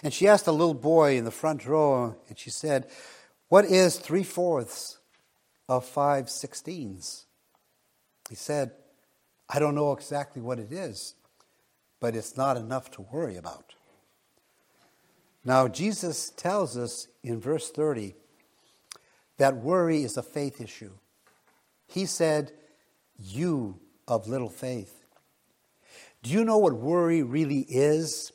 And 0.02 0.12
she 0.12 0.28
asked 0.28 0.46
a 0.46 0.52
little 0.52 0.74
boy 0.74 1.16
in 1.16 1.24
the 1.24 1.30
front 1.30 1.66
row, 1.66 2.16
and 2.28 2.38
she 2.38 2.50
said, 2.50 2.88
What 3.48 3.64
is 3.64 3.96
three 3.96 4.22
fourths 4.22 4.98
of 5.68 5.84
five 5.84 6.28
sixteens? 6.28 7.26
He 8.28 8.34
said, 8.36 8.72
I 9.48 9.58
don't 9.58 9.74
know 9.74 9.92
exactly 9.92 10.40
what 10.40 10.58
it 10.58 10.70
is, 10.70 11.14
but 11.98 12.14
it's 12.14 12.36
not 12.36 12.56
enough 12.56 12.90
to 12.92 13.02
worry 13.02 13.36
about. 13.36 13.74
Now, 15.44 15.66
Jesus 15.66 16.30
tells 16.30 16.76
us 16.76 17.08
in 17.22 17.40
verse 17.40 17.70
30 17.70 18.14
that 19.38 19.56
worry 19.56 20.04
is 20.04 20.16
a 20.16 20.22
faith 20.22 20.60
issue. 20.60 20.92
He 21.88 22.04
said, 22.06 22.52
You 23.18 23.80
of 24.10 24.26
little 24.26 24.50
faith. 24.50 25.04
Do 26.22 26.30
you 26.30 26.44
know 26.44 26.58
what 26.58 26.74
worry 26.74 27.22
really 27.22 27.60
is? 27.60 28.32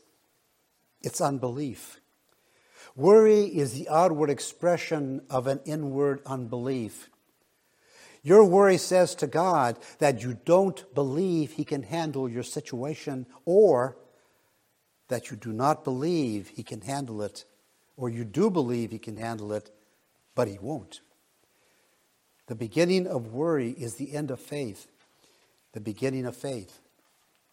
It's 1.02 1.22
unbelief. 1.22 2.00
Worry 2.96 3.44
is 3.44 3.74
the 3.74 3.90
outward 3.90 4.30
expression 4.30 5.22
of 5.30 5.48
an 5.48 5.60
inward 5.66 6.22
unbelief. 6.26 7.10
Your 8.24 8.46
worry 8.46 8.78
says 8.78 9.14
to 9.16 9.28
God 9.28 9.78
that 10.00 10.24
you 10.24 10.40
don't 10.46 10.96
believe 10.96 11.52
He 11.52 11.66
can 11.66 11.84
handle 11.84 12.28
your 12.30 12.42
situation 12.42 13.28
or 13.44 13.98
that 15.10 15.30
you 15.30 15.38
do 15.38 15.52
not 15.52 15.84
believe 15.84 16.48
He 16.48 16.64
can 16.64 16.82
handle 16.82 17.22
it, 17.22 17.44
or 17.98 18.10
you 18.10 18.24
do 18.24 18.50
believe 18.50 18.92
He 18.92 18.98
can 18.98 19.18
handle 19.18 19.52
it, 19.52 19.70
but 20.34 20.48
He 20.48 20.58
won't. 20.58 21.02
The 22.48 22.56
beginning 22.56 23.08
of 23.08 23.34
worry 23.34 23.72
is 23.72 23.96
the 23.96 24.14
end 24.14 24.32
of 24.32 24.40
faith. 24.40 24.88
The 25.76 25.82
beginning 25.82 26.26
of 26.26 26.38
faith 26.38 26.80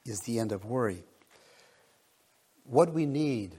is 0.07 0.21
the 0.21 0.39
end 0.39 0.53
of 0.53 0.65
worry. 0.65 1.03
What 2.63 2.95
we 2.95 3.05
need 3.05 3.59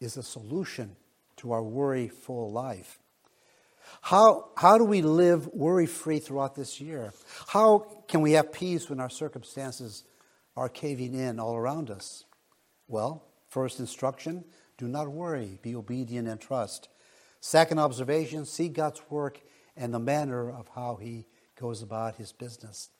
is 0.00 0.16
a 0.16 0.24
solution 0.24 0.96
to 1.36 1.52
our 1.52 1.62
worry 1.62 2.08
full 2.08 2.50
life. 2.50 2.98
How, 4.00 4.48
how 4.56 4.76
do 4.76 4.82
we 4.82 5.02
live 5.02 5.46
worry 5.54 5.86
free 5.86 6.18
throughout 6.18 6.56
this 6.56 6.80
year? 6.80 7.12
How 7.46 7.86
can 8.08 8.22
we 8.22 8.32
have 8.32 8.52
peace 8.52 8.90
when 8.90 8.98
our 8.98 9.08
circumstances 9.08 10.02
are 10.56 10.68
caving 10.68 11.14
in 11.14 11.38
all 11.38 11.54
around 11.54 11.88
us? 11.88 12.24
Well, 12.88 13.22
first 13.48 13.78
instruction 13.78 14.44
do 14.78 14.88
not 14.88 15.08
worry, 15.08 15.60
be 15.62 15.76
obedient 15.76 16.26
and 16.26 16.40
trust. 16.40 16.88
Second 17.40 17.78
observation 17.78 18.46
see 18.46 18.68
God's 18.68 19.00
work 19.08 19.40
and 19.76 19.94
the 19.94 20.00
manner 20.00 20.50
of 20.50 20.66
how 20.74 20.96
He 20.96 21.26
goes 21.54 21.82
about 21.82 22.16
His 22.16 22.32
business. 22.32 22.90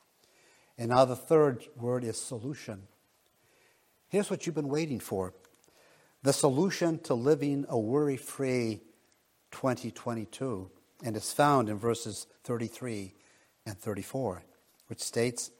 And 0.78 0.90
now 0.90 1.04
the 1.04 1.16
third 1.16 1.64
word 1.76 2.04
is 2.04 2.20
solution. 2.20 2.82
Here's 4.08 4.30
what 4.30 4.46
you've 4.46 4.54
been 4.54 4.68
waiting 4.68 5.00
for 5.00 5.34
the 6.22 6.32
solution 6.32 6.98
to 7.00 7.14
living 7.14 7.66
a 7.68 7.78
worry 7.78 8.16
free 8.16 8.80
2022 9.52 10.70
and 11.04 11.16
it's 11.16 11.32
found 11.32 11.68
in 11.68 11.76
verses 11.76 12.26
33 12.44 13.12
and 13.66 13.78
34, 13.78 14.42
which 14.86 15.00
states, 15.00 15.50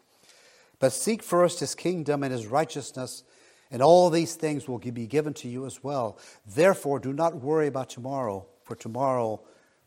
But 0.79 0.93
seek 0.93 1.23
first 1.23 1.61
his 1.61 1.75
kingdom 1.75 2.23
and 2.23 2.33
his 2.33 2.47
righteousness, 2.47 3.25
and 3.71 3.83
all 3.83 4.11
these 4.11 4.35
things 4.35 4.69
will 4.69 4.79
be 4.79 5.07
given 5.07 5.35
to 5.35 5.49
you 5.49 5.67
as 5.67 5.83
well. 5.83 6.19
Therefore, 6.47 6.99
do 6.99 7.13
not 7.13 7.37
worry 7.37 7.67
about 7.67 7.91
tomorrow, 7.91 8.47
for 8.63 8.77
tomorrow 8.77 9.41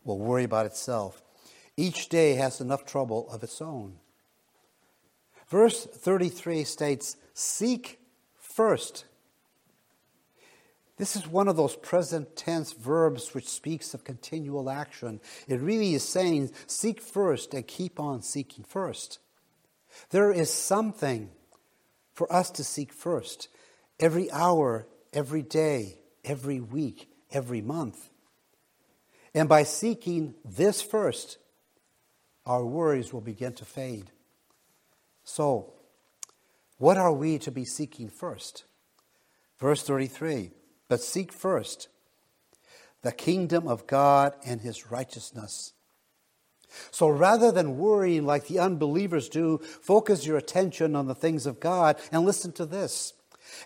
will 0.04 0.18
worry 0.18 0.44
about 0.44 0.66
itself. 0.66 1.22
Each 1.76 2.08
day 2.08 2.34
has 2.34 2.60
enough 2.60 2.84
trouble 2.84 3.28
of 3.30 3.42
its 3.42 3.60
own. 3.60 3.94
Verse 5.50 5.84
33 5.84 6.64
states, 6.64 7.16
Seek 7.34 7.98
first 8.38 9.04
this 11.00 11.16
is 11.16 11.26
one 11.26 11.48
of 11.48 11.56
those 11.56 11.76
present 11.76 12.36
tense 12.36 12.72
verbs 12.72 13.32
which 13.32 13.48
speaks 13.48 13.94
of 13.94 14.04
continual 14.04 14.68
action. 14.68 15.18
It 15.48 15.58
really 15.58 15.94
is 15.94 16.06
saying, 16.06 16.50
seek 16.66 17.00
first 17.00 17.54
and 17.54 17.66
keep 17.66 17.98
on 17.98 18.20
seeking 18.20 18.64
first. 18.64 19.18
There 20.10 20.30
is 20.30 20.52
something 20.52 21.30
for 22.12 22.30
us 22.30 22.50
to 22.50 22.64
seek 22.64 22.92
first 22.92 23.48
every 23.98 24.30
hour, 24.30 24.86
every 25.14 25.40
day, 25.40 26.00
every 26.22 26.60
week, 26.60 27.08
every 27.30 27.62
month. 27.62 28.10
And 29.32 29.48
by 29.48 29.62
seeking 29.62 30.34
this 30.44 30.82
first, 30.82 31.38
our 32.44 32.62
worries 32.62 33.10
will 33.10 33.22
begin 33.22 33.54
to 33.54 33.64
fade. 33.64 34.10
So, 35.32 35.74
what 36.78 36.96
are 36.96 37.12
we 37.12 37.38
to 37.38 37.52
be 37.52 37.64
seeking 37.64 38.08
first? 38.08 38.64
Verse 39.60 39.82
33 39.84 40.50
but 40.88 41.00
seek 41.00 41.32
first 41.32 41.86
the 43.02 43.12
kingdom 43.12 43.68
of 43.68 43.86
God 43.86 44.34
and 44.44 44.60
his 44.60 44.90
righteousness. 44.90 45.72
So 46.90 47.08
rather 47.08 47.52
than 47.52 47.78
worrying 47.78 48.26
like 48.26 48.48
the 48.48 48.58
unbelievers 48.58 49.28
do, 49.28 49.58
focus 49.58 50.26
your 50.26 50.36
attention 50.36 50.96
on 50.96 51.06
the 51.06 51.14
things 51.14 51.46
of 51.46 51.60
God 51.60 51.96
and 52.10 52.24
listen 52.24 52.50
to 52.52 52.66
this. 52.66 53.12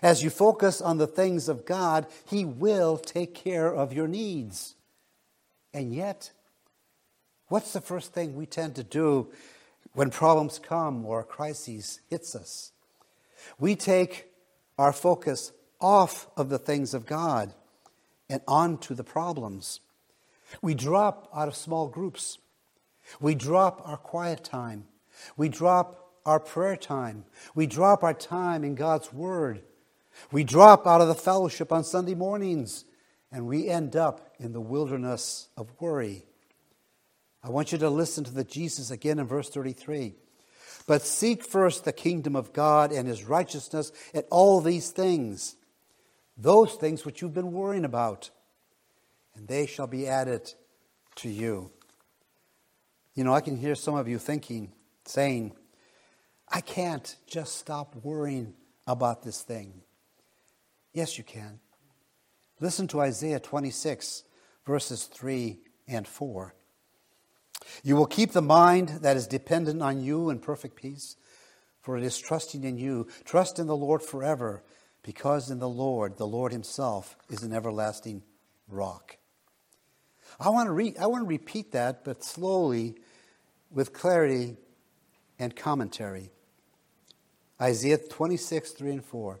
As 0.03 0.23
you 0.23 0.29
focus 0.29 0.81
on 0.81 0.99
the 0.99 1.07
things 1.07 1.49
of 1.49 1.65
God, 1.65 2.05
He 2.29 2.45
will 2.45 2.97
take 2.97 3.33
care 3.33 3.73
of 3.73 3.91
your 3.91 4.07
needs. 4.07 4.75
And 5.73 5.93
yet, 5.93 6.31
what's 7.47 7.73
the 7.73 7.81
first 7.81 8.13
thing 8.13 8.35
we 8.35 8.45
tend 8.45 8.75
to 8.75 8.83
do 8.83 9.31
when 9.95 10.11
problems 10.11 10.59
come 10.59 11.05
or 11.05 11.21
a 11.21 11.23
crisis 11.23 11.99
hits 12.09 12.35
us? 12.35 12.71
We 13.57 13.75
take 13.75 14.27
our 14.77 14.93
focus 14.93 15.51
off 15.81 16.27
of 16.37 16.49
the 16.49 16.59
things 16.59 16.93
of 16.93 17.05
God 17.05 17.53
and 18.29 18.41
onto 18.47 18.93
the 18.93 19.03
problems. 19.03 19.79
We 20.61 20.73
drop 20.73 21.29
out 21.33 21.47
of 21.47 21.55
small 21.55 21.87
groups. 21.87 22.37
We 23.19 23.35
drop 23.35 23.81
our 23.85 23.97
quiet 23.97 24.43
time. 24.43 24.85
We 25.37 25.49
drop 25.49 26.11
our 26.25 26.39
prayer 26.39 26.75
time. 26.75 27.25
We 27.53 27.67
drop 27.67 28.03
our 28.03 28.13
time 28.13 28.63
in 28.63 28.75
God's 28.75 29.13
Word. 29.13 29.61
We 30.31 30.43
drop 30.43 30.87
out 30.87 31.01
of 31.01 31.07
the 31.07 31.15
fellowship 31.15 31.71
on 31.71 31.83
Sunday 31.83 32.15
mornings 32.15 32.85
and 33.31 33.47
we 33.47 33.67
end 33.67 33.95
up 33.95 34.33
in 34.39 34.53
the 34.53 34.61
wilderness 34.61 35.49
of 35.57 35.69
worry. 35.79 36.25
I 37.45 37.49
want 37.49 37.71
you 37.71 37.77
to 37.77 37.89
listen 37.89 38.23
to 38.23 38.33
the 38.33 38.43
Jesus 38.43 38.89
again 38.89 39.19
in 39.19 39.27
verse 39.27 39.49
33. 39.49 40.15
But 40.87 41.03
seek 41.03 41.43
first 41.43 41.85
the 41.85 41.93
kingdom 41.93 42.35
of 42.35 42.51
God 42.51 42.91
and 42.91 43.07
his 43.07 43.23
righteousness, 43.23 43.91
and 44.13 44.23
all 44.31 44.59
these 44.59 44.89
things 44.89 45.55
those 46.37 46.73
things 46.73 47.05
which 47.05 47.21
you've 47.21 47.33
been 47.33 47.53
worrying 47.53 47.85
about, 47.85 48.29
and 49.35 49.47
they 49.47 49.65
shall 49.65 49.87
be 49.87 50.07
added 50.07 50.53
to 51.15 51.29
you. 51.29 51.71
You 53.13 53.23
know, 53.23 53.33
I 53.33 53.41
can 53.41 53.55
hear 53.55 53.75
some 53.75 53.95
of 53.95 54.07
you 54.07 54.19
thinking, 54.19 54.73
saying, 55.05 55.53
I 56.49 56.61
can't 56.61 57.15
just 57.25 57.57
stop 57.57 57.95
worrying 58.03 58.53
about 58.85 59.23
this 59.23 59.41
thing. 59.41 59.81
Yes, 60.93 61.17
you 61.17 61.23
can. 61.23 61.59
Listen 62.59 62.87
to 62.89 63.01
Isaiah 63.01 63.39
26, 63.39 64.23
verses 64.65 65.05
3 65.05 65.57
and 65.87 66.07
4. 66.07 66.53
You 67.83 67.95
will 67.95 68.05
keep 68.05 68.31
the 68.31 68.41
mind 68.41 68.89
that 69.01 69.17
is 69.17 69.27
dependent 69.27 69.81
on 69.81 70.01
you 70.01 70.29
in 70.29 70.39
perfect 70.39 70.75
peace, 70.75 71.15
for 71.81 71.97
it 71.97 72.03
is 72.03 72.17
trusting 72.17 72.63
in 72.63 72.77
you. 72.77 73.07
Trust 73.23 73.59
in 73.59 73.67
the 73.67 73.75
Lord 73.75 74.01
forever 74.01 74.63
because 75.03 75.51
in 75.51 75.59
the 75.59 75.69
Lord, 75.69 76.17
the 76.17 76.27
Lord 76.27 76.51
Himself 76.51 77.15
is 77.29 77.43
an 77.43 77.53
everlasting 77.53 78.23
rock. 78.67 79.17
I 80.39 80.49
want 80.49 80.67
to, 80.67 80.73
re- 80.73 80.95
I 80.99 81.07
want 81.07 81.23
to 81.23 81.27
repeat 81.27 81.71
that, 81.71 82.03
but 82.03 82.23
slowly 82.23 82.95
with 83.71 83.93
clarity 83.93 84.57
and 85.39 85.55
commentary. 85.55 86.31
Isaiah 87.61 87.97
26, 87.97 88.71
3 88.71 88.91
and 88.91 89.05
4. 89.05 89.39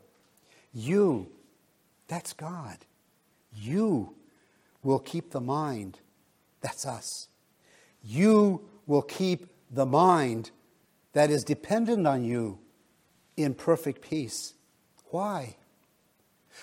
You, 0.73 1.31
that's 2.07 2.33
God. 2.33 2.77
You 3.55 4.15
will 4.83 4.99
keep 4.99 5.31
the 5.31 5.41
mind. 5.41 5.99
That's 6.61 6.85
us. 6.85 7.27
You 8.05 8.61
will 8.85 9.01
keep 9.01 9.47
the 9.71 9.85
mind 9.85 10.51
that 11.13 11.29
is 11.29 11.43
dependent 11.43 12.05
on 12.05 12.23
you 12.23 12.59
in 13.35 13.53
perfect 13.53 14.01
peace 14.01 14.53
why? 15.15 15.55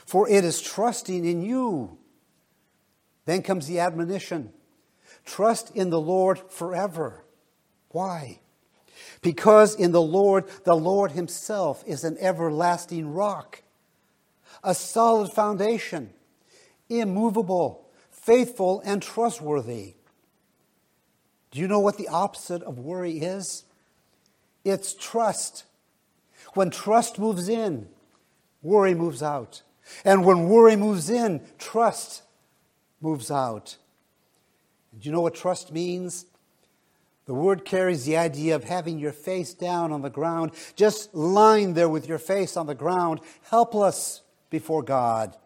For 0.04 0.28
it 0.28 0.44
is 0.44 0.60
trusting 0.60 1.24
in 1.24 1.40
you. 1.40 1.96
Then 3.24 3.40
comes 3.40 3.66
the 3.66 3.80
admonition 3.80 4.52
trust 5.24 5.74
in 5.74 5.88
the 5.88 6.00
Lord 6.00 6.38
forever. 6.50 7.24
Why? 7.92 8.40
Because 9.22 9.74
in 9.74 9.92
the 9.92 10.02
Lord, 10.02 10.44
the 10.64 10.74
Lord 10.74 11.12
Himself 11.12 11.82
is 11.86 12.04
an 12.04 12.18
everlasting 12.20 13.14
rock, 13.14 13.62
a 14.62 14.74
solid 14.74 15.32
foundation, 15.32 16.10
immovable, 16.90 17.88
faithful, 18.10 18.82
and 18.84 19.00
trustworthy. 19.00 19.94
Do 21.52 21.60
you 21.60 21.68
know 21.68 21.80
what 21.80 21.98
the 21.98 22.08
opposite 22.08 22.62
of 22.62 22.78
worry 22.78 23.18
is? 23.18 23.64
It's 24.64 24.94
trust. 24.94 25.64
When 26.54 26.70
trust 26.70 27.18
moves 27.18 27.48
in, 27.48 27.88
worry 28.62 28.94
moves 28.94 29.22
out. 29.22 29.62
And 30.04 30.24
when 30.24 30.48
worry 30.48 30.76
moves 30.76 31.10
in, 31.10 31.42
trust 31.58 32.22
moves 33.00 33.30
out. 33.30 33.76
Do 34.98 35.06
you 35.06 35.12
know 35.12 35.20
what 35.20 35.34
trust 35.34 35.72
means? 35.72 36.26
The 37.26 37.34
word 37.34 37.64
carries 37.64 38.04
the 38.04 38.16
idea 38.16 38.56
of 38.56 38.64
having 38.64 38.98
your 38.98 39.12
face 39.12 39.54
down 39.54 39.92
on 39.92 40.02
the 40.02 40.10
ground, 40.10 40.52
just 40.74 41.14
lying 41.14 41.74
there 41.74 41.88
with 41.88 42.08
your 42.08 42.18
face 42.18 42.56
on 42.56 42.66
the 42.66 42.74
ground, 42.74 43.20
helpless 43.50 44.22
before 44.50 44.82
God. 44.82 45.36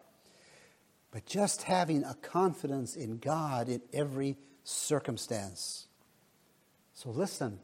But 1.11 1.25
just 1.25 1.63
having 1.63 2.03
a 2.03 2.15
confidence 2.15 2.95
in 2.95 3.17
God 3.17 3.69
in 3.69 3.81
every 3.93 4.37
circumstance. 4.63 5.86
So 6.97 7.11
listen, 7.11 7.59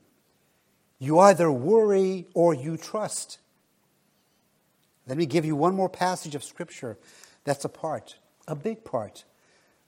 you 1.00 1.18
either 1.18 1.52
worry 1.52 2.28
or 2.36 2.54
you 2.54 2.78
trust. 2.78 3.40
Let 5.08 5.18
me 5.18 5.26
give 5.26 5.44
you 5.44 5.56
one 5.56 5.74
more 5.74 5.90
passage 5.90 6.36
of 6.36 6.44
Scripture 6.44 7.00
that's 7.44 7.66
a 7.66 7.70
part, 7.70 8.18
a 8.48 8.54
big 8.54 8.84
part, 8.84 9.24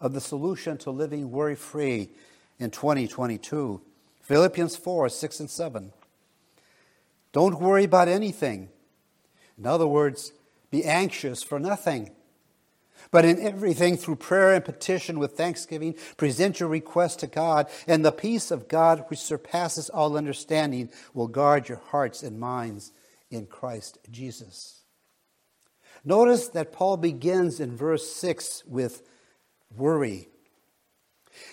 of 0.01 0.13
the 0.13 0.19
solution 0.19 0.79
to 0.79 0.89
living 0.89 1.29
worry 1.29 1.53
free 1.53 2.10
in 2.58 2.71
2022. 2.71 3.81
Philippians 4.23 4.77
4 4.77 5.10
6 5.10 5.39
and 5.41 5.49
7. 5.51 5.93
Don't 7.31 7.62
worry 7.62 7.84
about 7.84 8.08
anything. 8.08 8.69
In 9.60 9.67
other 9.67 9.86
words, 9.86 10.34
be 10.71 10.84
anxious 10.84 11.43
for 11.43 11.60
nothing. 11.60 12.10
But 13.12 13.25
in 13.25 13.39
everything, 13.39 13.97
through 13.97 14.17
prayer 14.17 14.53
and 14.53 14.65
petition 14.65 15.19
with 15.19 15.34
thanksgiving, 15.34 15.95
present 16.17 16.60
your 16.60 16.69
request 16.69 17.19
to 17.19 17.27
God, 17.27 17.69
and 17.88 18.03
the 18.03 18.12
peace 18.12 18.51
of 18.51 18.67
God, 18.67 19.05
which 19.08 19.19
surpasses 19.19 19.89
all 19.89 20.17
understanding, 20.17 20.89
will 21.13 21.27
guard 21.27 21.69
your 21.69 21.81
hearts 21.91 22.23
and 22.23 22.39
minds 22.39 22.91
in 23.29 23.45
Christ 23.45 23.99
Jesus. 24.10 24.81
Notice 26.03 26.49
that 26.49 26.71
Paul 26.71 26.97
begins 26.97 27.60
in 27.60 27.75
verse 27.75 28.12
6 28.12 28.63
with 28.65 29.01
worry. 29.75 30.29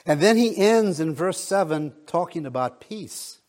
And 0.07 0.20
then 0.20 0.37
he 0.37 0.57
ends 0.57 1.00
in 1.00 1.14
verse 1.14 1.40
7 1.40 1.92
talking 2.07 2.46
about 2.46 2.81
peace. 2.81 3.40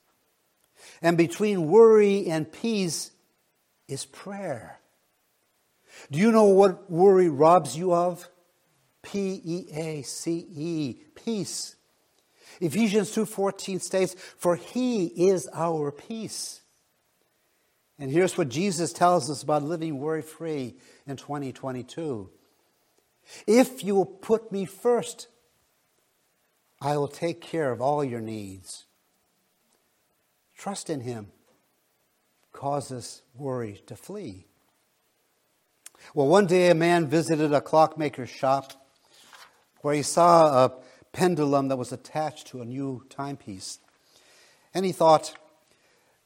And 1.02 1.18
between 1.18 1.68
worry 1.68 2.28
and 2.28 2.52
peace 2.52 3.12
is 3.88 4.06
prayer. 4.06 4.80
Do 6.12 6.20
you 6.20 6.32
know 6.32 6.46
what 6.46 6.90
worry 6.90 7.30
robs 7.30 7.78
you 7.78 7.94
of? 7.94 8.30
P 9.02 9.42
E 9.44 9.68
A 9.72 10.02
C 10.04 10.48
E, 10.54 11.04
peace. 11.16 11.76
Ephesians 12.62 13.12
2:14 13.12 13.80
states, 13.80 14.16
"For 14.38 14.56
he 14.56 15.08
is 15.30 15.50
our 15.54 15.92
peace." 15.92 16.62
And 17.98 18.12
here's 18.12 18.38
what 18.38 18.50
Jesus 18.50 18.92
tells 18.92 19.30
us 19.30 19.44
about 19.44 19.64
living 19.64 20.00
worry-free 20.00 20.78
in 21.06 21.18
2022. 21.18 22.32
If 23.46 23.84
you 23.84 23.96
will 23.96 24.06
put 24.06 24.52
me 24.52 24.66
first, 24.66 25.28
I 26.82 26.98
will 26.98 27.08
take 27.08 27.40
care 27.40 27.72
of 27.72 27.82
all 27.82 28.04
your 28.04 28.20
needs. 28.20 28.86
Trust 30.56 30.90
in 30.90 31.02
Him 31.02 31.32
causes 32.52 33.22
worry 33.36 33.82
to 33.88 33.96
flee. 33.96 34.48
Well, 36.14 36.28
one 36.28 36.48
day 36.48 36.70
a 36.70 36.76
man 36.76 37.08
visited 37.08 37.54
a 37.54 37.62
clockmaker's 37.62 38.30
shop 38.30 38.74
where 39.82 39.96
he 39.96 40.04
saw 40.04 40.66
a 40.66 40.74
pendulum 41.12 41.68
that 41.68 41.78
was 41.78 41.92
attached 41.92 42.48
to 42.48 42.62
a 42.62 42.66
new 42.66 43.06
timepiece. 43.10 43.80
And 44.74 44.86
he 44.86 44.92
thought, 44.92 45.36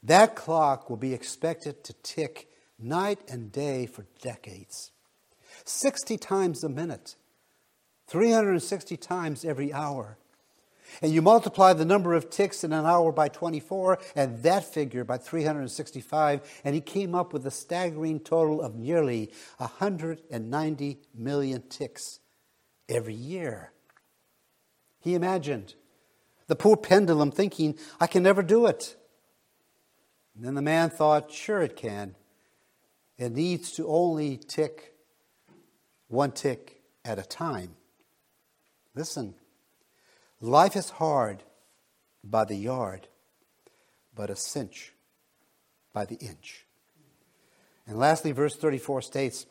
that 0.03 0.35
clock 0.35 0.89
will 0.89 0.97
be 0.97 1.13
expected 1.13 1.83
to 1.83 1.93
tick 2.03 2.49
night 2.79 3.19
and 3.29 3.51
day 3.51 3.85
for 3.85 4.05
decades. 4.21 4.91
60 5.65 6.17
times 6.17 6.63
a 6.63 6.69
minute, 6.69 7.15
360 8.07 8.95
times 8.97 9.43
every 9.43 9.73
hour. 9.73 10.17
And 11.01 11.11
you 11.11 11.21
multiply 11.21 11.73
the 11.73 11.85
number 11.85 12.13
of 12.13 12.29
ticks 12.29 12.63
in 12.63 12.73
an 12.73 12.85
hour 12.85 13.11
by 13.11 13.29
24 13.29 13.99
and 14.15 14.41
that 14.43 14.63
figure 14.63 15.03
by 15.03 15.17
365, 15.17 16.61
and 16.63 16.75
he 16.75 16.81
came 16.81 17.13
up 17.13 17.33
with 17.33 17.45
a 17.45 17.51
staggering 17.51 18.19
total 18.19 18.61
of 18.61 18.75
nearly 18.75 19.31
190 19.57 20.97
million 21.15 21.61
ticks 21.69 22.19
every 22.89 23.13
year. 23.13 23.71
He 24.99 25.13
imagined 25.13 25.75
the 26.47 26.55
poor 26.55 26.77
pendulum 26.77 27.31
thinking, 27.31 27.77
I 27.99 28.07
can 28.07 28.23
never 28.23 28.41
do 28.41 28.65
it. 28.65 28.95
And 30.35 30.45
then 30.45 30.55
the 30.55 30.61
man 30.61 30.89
thought, 30.89 31.31
sure 31.31 31.61
it 31.61 31.75
can. 31.75 32.15
It 33.17 33.31
needs 33.31 33.71
to 33.73 33.87
only 33.87 34.37
tick 34.37 34.93
one 36.07 36.31
tick 36.31 36.81
at 37.03 37.19
a 37.19 37.23
time. 37.23 37.75
Listen. 38.95 39.35
Life 40.39 40.75
is 40.75 40.91
hard 40.91 41.43
by 42.23 42.45
the 42.45 42.55
yard, 42.55 43.07
but 44.13 44.29
a 44.29 44.35
cinch 44.35 44.93
by 45.93 46.05
the 46.05 46.15
inch. 46.15 46.65
And 47.87 47.97
lastly, 47.97 48.31
verse 48.31 48.55
34 48.55 49.01
states, 49.01 49.45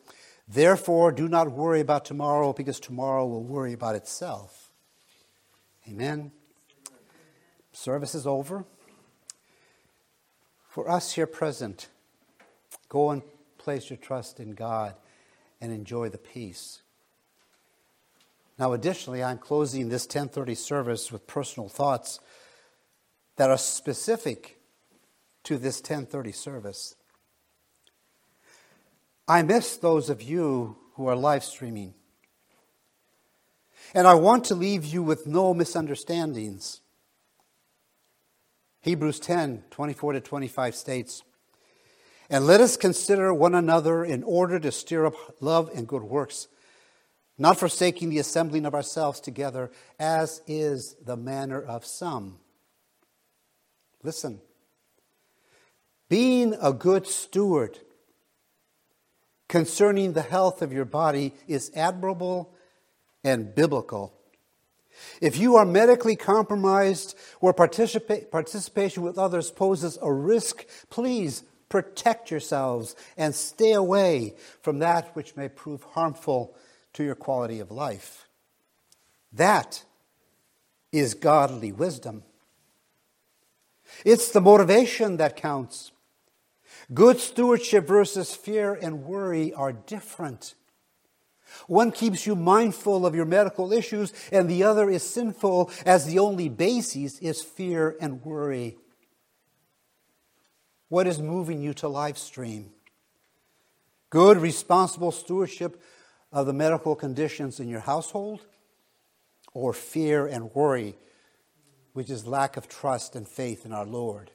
Therefore, 0.46 1.11
do 1.11 1.29
not 1.29 1.51
worry 1.51 1.81
about 1.81 2.05
tomorrow, 2.05 2.53
because 2.53 2.79
tomorrow 2.79 3.27
will 3.27 3.42
worry 3.42 3.72
about 3.72 3.96
itself. 3.96 4.70
Amen. 5.88 6.31
Service 7.72 8.14
is 8.14 8.27
over. 8.27 8.64
For 10.68 10.88
us 10.88 11.14
here 11.14 11.27
present, 11.27 11.88
go 12.88 13.11
and 13.11 13.22
place 13.59 13.90
your 13.90 13.96
trust 13.96 14.38
in 14.38 14.53
God 14.53 14.94
and 15.61 15.72
enjoy 15.72 16.11
the 16.11 16.18
peace 16.18 16.83
now, 18.59 18.73
additionally, 18.73 19.23
I'm 19.23 19.38
closing 19.38 19.88
this 19.88 20.05
1030 20.05 20.55
service 20.55 21.12
with 21.12 21.27
personal 21.27 21.69
thoughts 21.69 22.21
that 23.37 23.51
are 23.51 23.59
specific 23.59 24.59
to 25.45 25.59
this 25.59 25.79
1030 25.81 26.33
service. 26.33 26.97
I 29.29 29.42
miss 29.42 29.77
those 29.77 30.09
of 30.09 30.23
you 30.23 30.77
who 30.95 31.07
are 31.07 31.16
live 31.16 31.45
streaming. 31.45 31.92
And 33.92 34.07
I 34.07 34.14
want 34.14 34.45
to 34.47 34.55
leave 34.55 34.87
you 34.87 35.03
with 35.03 35.27
no 35.27 35.53
misunderstandings. 35.53 36.81
Hebrews 38.81 39.21
10 39.21 39.64
24 39.71 40.14
to 40.14 40.21
25 40.21 40.75
states, 40.75 41.23
And 42.31 42.47
let 42.47 42.62
us 42.62 42.79
consider 42.79 43.35
one 43.35 43.55
another 43.55 44.03
in 44.03 44.23
order 44.23 44.59
to 44.61 44.73
stir 44.73 45.07
up 45.07 45.14
love 45.40 45.71
and 45.75 45.87
good 45.87 46.05
works 46.05 46.49
not 47.38 47.59
forsaking 47.59 48.11
the 48.11 48.18
assembling 48.18 48.64
of 48.64 48.75
ourselves 48.75 49.20
together, 49.20 49.70
as 49.99 50.40
is 50.46 50.94
the 51.05 51.16
manner 51.16 51.61
of 51.61 51.85
some. 51.85 52.38
Listen, 54.03 54.40
being 56.09 56.55
a 56.62 56.72
good 56.72 57.07
steward 57.07 57.79
concerning 59.49 60.12
the 60.12 60.22
health 60.22 60.62
of 60.62 60.72
your 60.72 60.85
body 60.85 61.35
is 61.46 61.70
admirable 61.75 62.55
and 63.25 63.55
biblical. 63.55 64.12
If 65.20 65.37
you 65.37 65.57
are 65.57 65.66
medically 65.66 66.16
compromised 66.16 67.16
participa- 67.42 68.31
participation 68.31 69.03
with 69.03 69.18
others 69.18 69.51
poses 69.51 69.99
a 70.01 70.12
risk, 70.12 70.64
please 70.88 71.42
protect 71.68 72.31
yourselves 72.31 72.96
and 73.16 73.35
stay 73.35 73.72
away 73.72 74.35
from 74.62 74.79
that 74.79 75.14
which 75.14 75.37
may 75.37 75.49
prove 75.49 75.83
harmful 75.83 76.57
to 76.97 77.05
your 77.05 77.15
quality 77.15 77.61
of 77.61 77.71
life. 77.71 78.27
That 79.33 79.85
is 80.93 81.15
godly 81.15 81.71
wisdom. 81.71 82.23
It's 84.05 84.31
the 84.31 84.41
motivation 84.41 85.19
that 85.19 85.37
counts. 85.37 85.93
Good 86.93 87.21
stewardship 87.21 87.87
versus 87.87 88.35
fear 88.35 88.75
and 88.75 89.05
worry 89.05 89.53
are 89.53 89.73
different. 89.73 90.55
One 91.67 91.93
keeps 91.93 92.27
you 92.27 92.35
mindful 92.35 93.05
of 93.05 93.15
your 93.15 93.25
medical 93.25 93.73
issues, 93.73 94.13
and 94.33 94.49
the 94.49 94.65
other 94.65 94.89
is 94.89 95.03
sinful, 95.03 95.71
as 95.85 96.07
the 96.07 96.19
only 96.19 96.49
basis 96.49 97.19
is 97.19 97.43
fear 97.43 97.97
and 98.01 98.25
worry. 98.25 98.79
What 100.89 101.07
is 101.07 101.21
moving 101.21 101.61
you 101.61 101.75
to 101.75 101.89
live 101.89 102.17
stream? 102.17 102.71
Good, 104.09 104.39
responsible 104.39 105.13
stewardship 105.13 105.83
of 106.37 106.44
the 106.44 106.53
medical 106.53 106.94
conditions 106.94 107.59
in 107.59 107.66
your 107.66 107.81
household 107.81 108.44
or 109.55 109.72
fear 109.72 110.27
and 110.27 110.55
worry, 110.55 110.94
which 111.94 112.11
is 112.11 112.27
lack 112.27 112.59
of 112.59 112.68
trust 112.68 113.16
and 113.16 113.27
faith 113.27 113.64
in 113.64 113.72
our 113.72 113.87
Lord. 113.87 114.31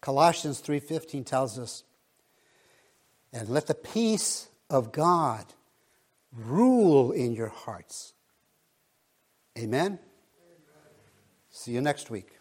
Colossians 0.00 0.60
3:15 0.60 1.22
tells 1.22 1.58
us, 1.58 1.84
"And 3.30 3.50
let 3.50 3.66
the 3.66 3.74
peace 3.74 4.48
of 4.70 4.90
God 4.90 5.52
rule 6.32 7.12
in 7.12 7.34
your 7.34 7.48
hearts." 7.48 8.14
Amen. 9.58 9.98
Amen. 9.98 9.98
See 11.50 11.72
you 11.72 11.82
next 11.82 12.08
week. 12.08 12.37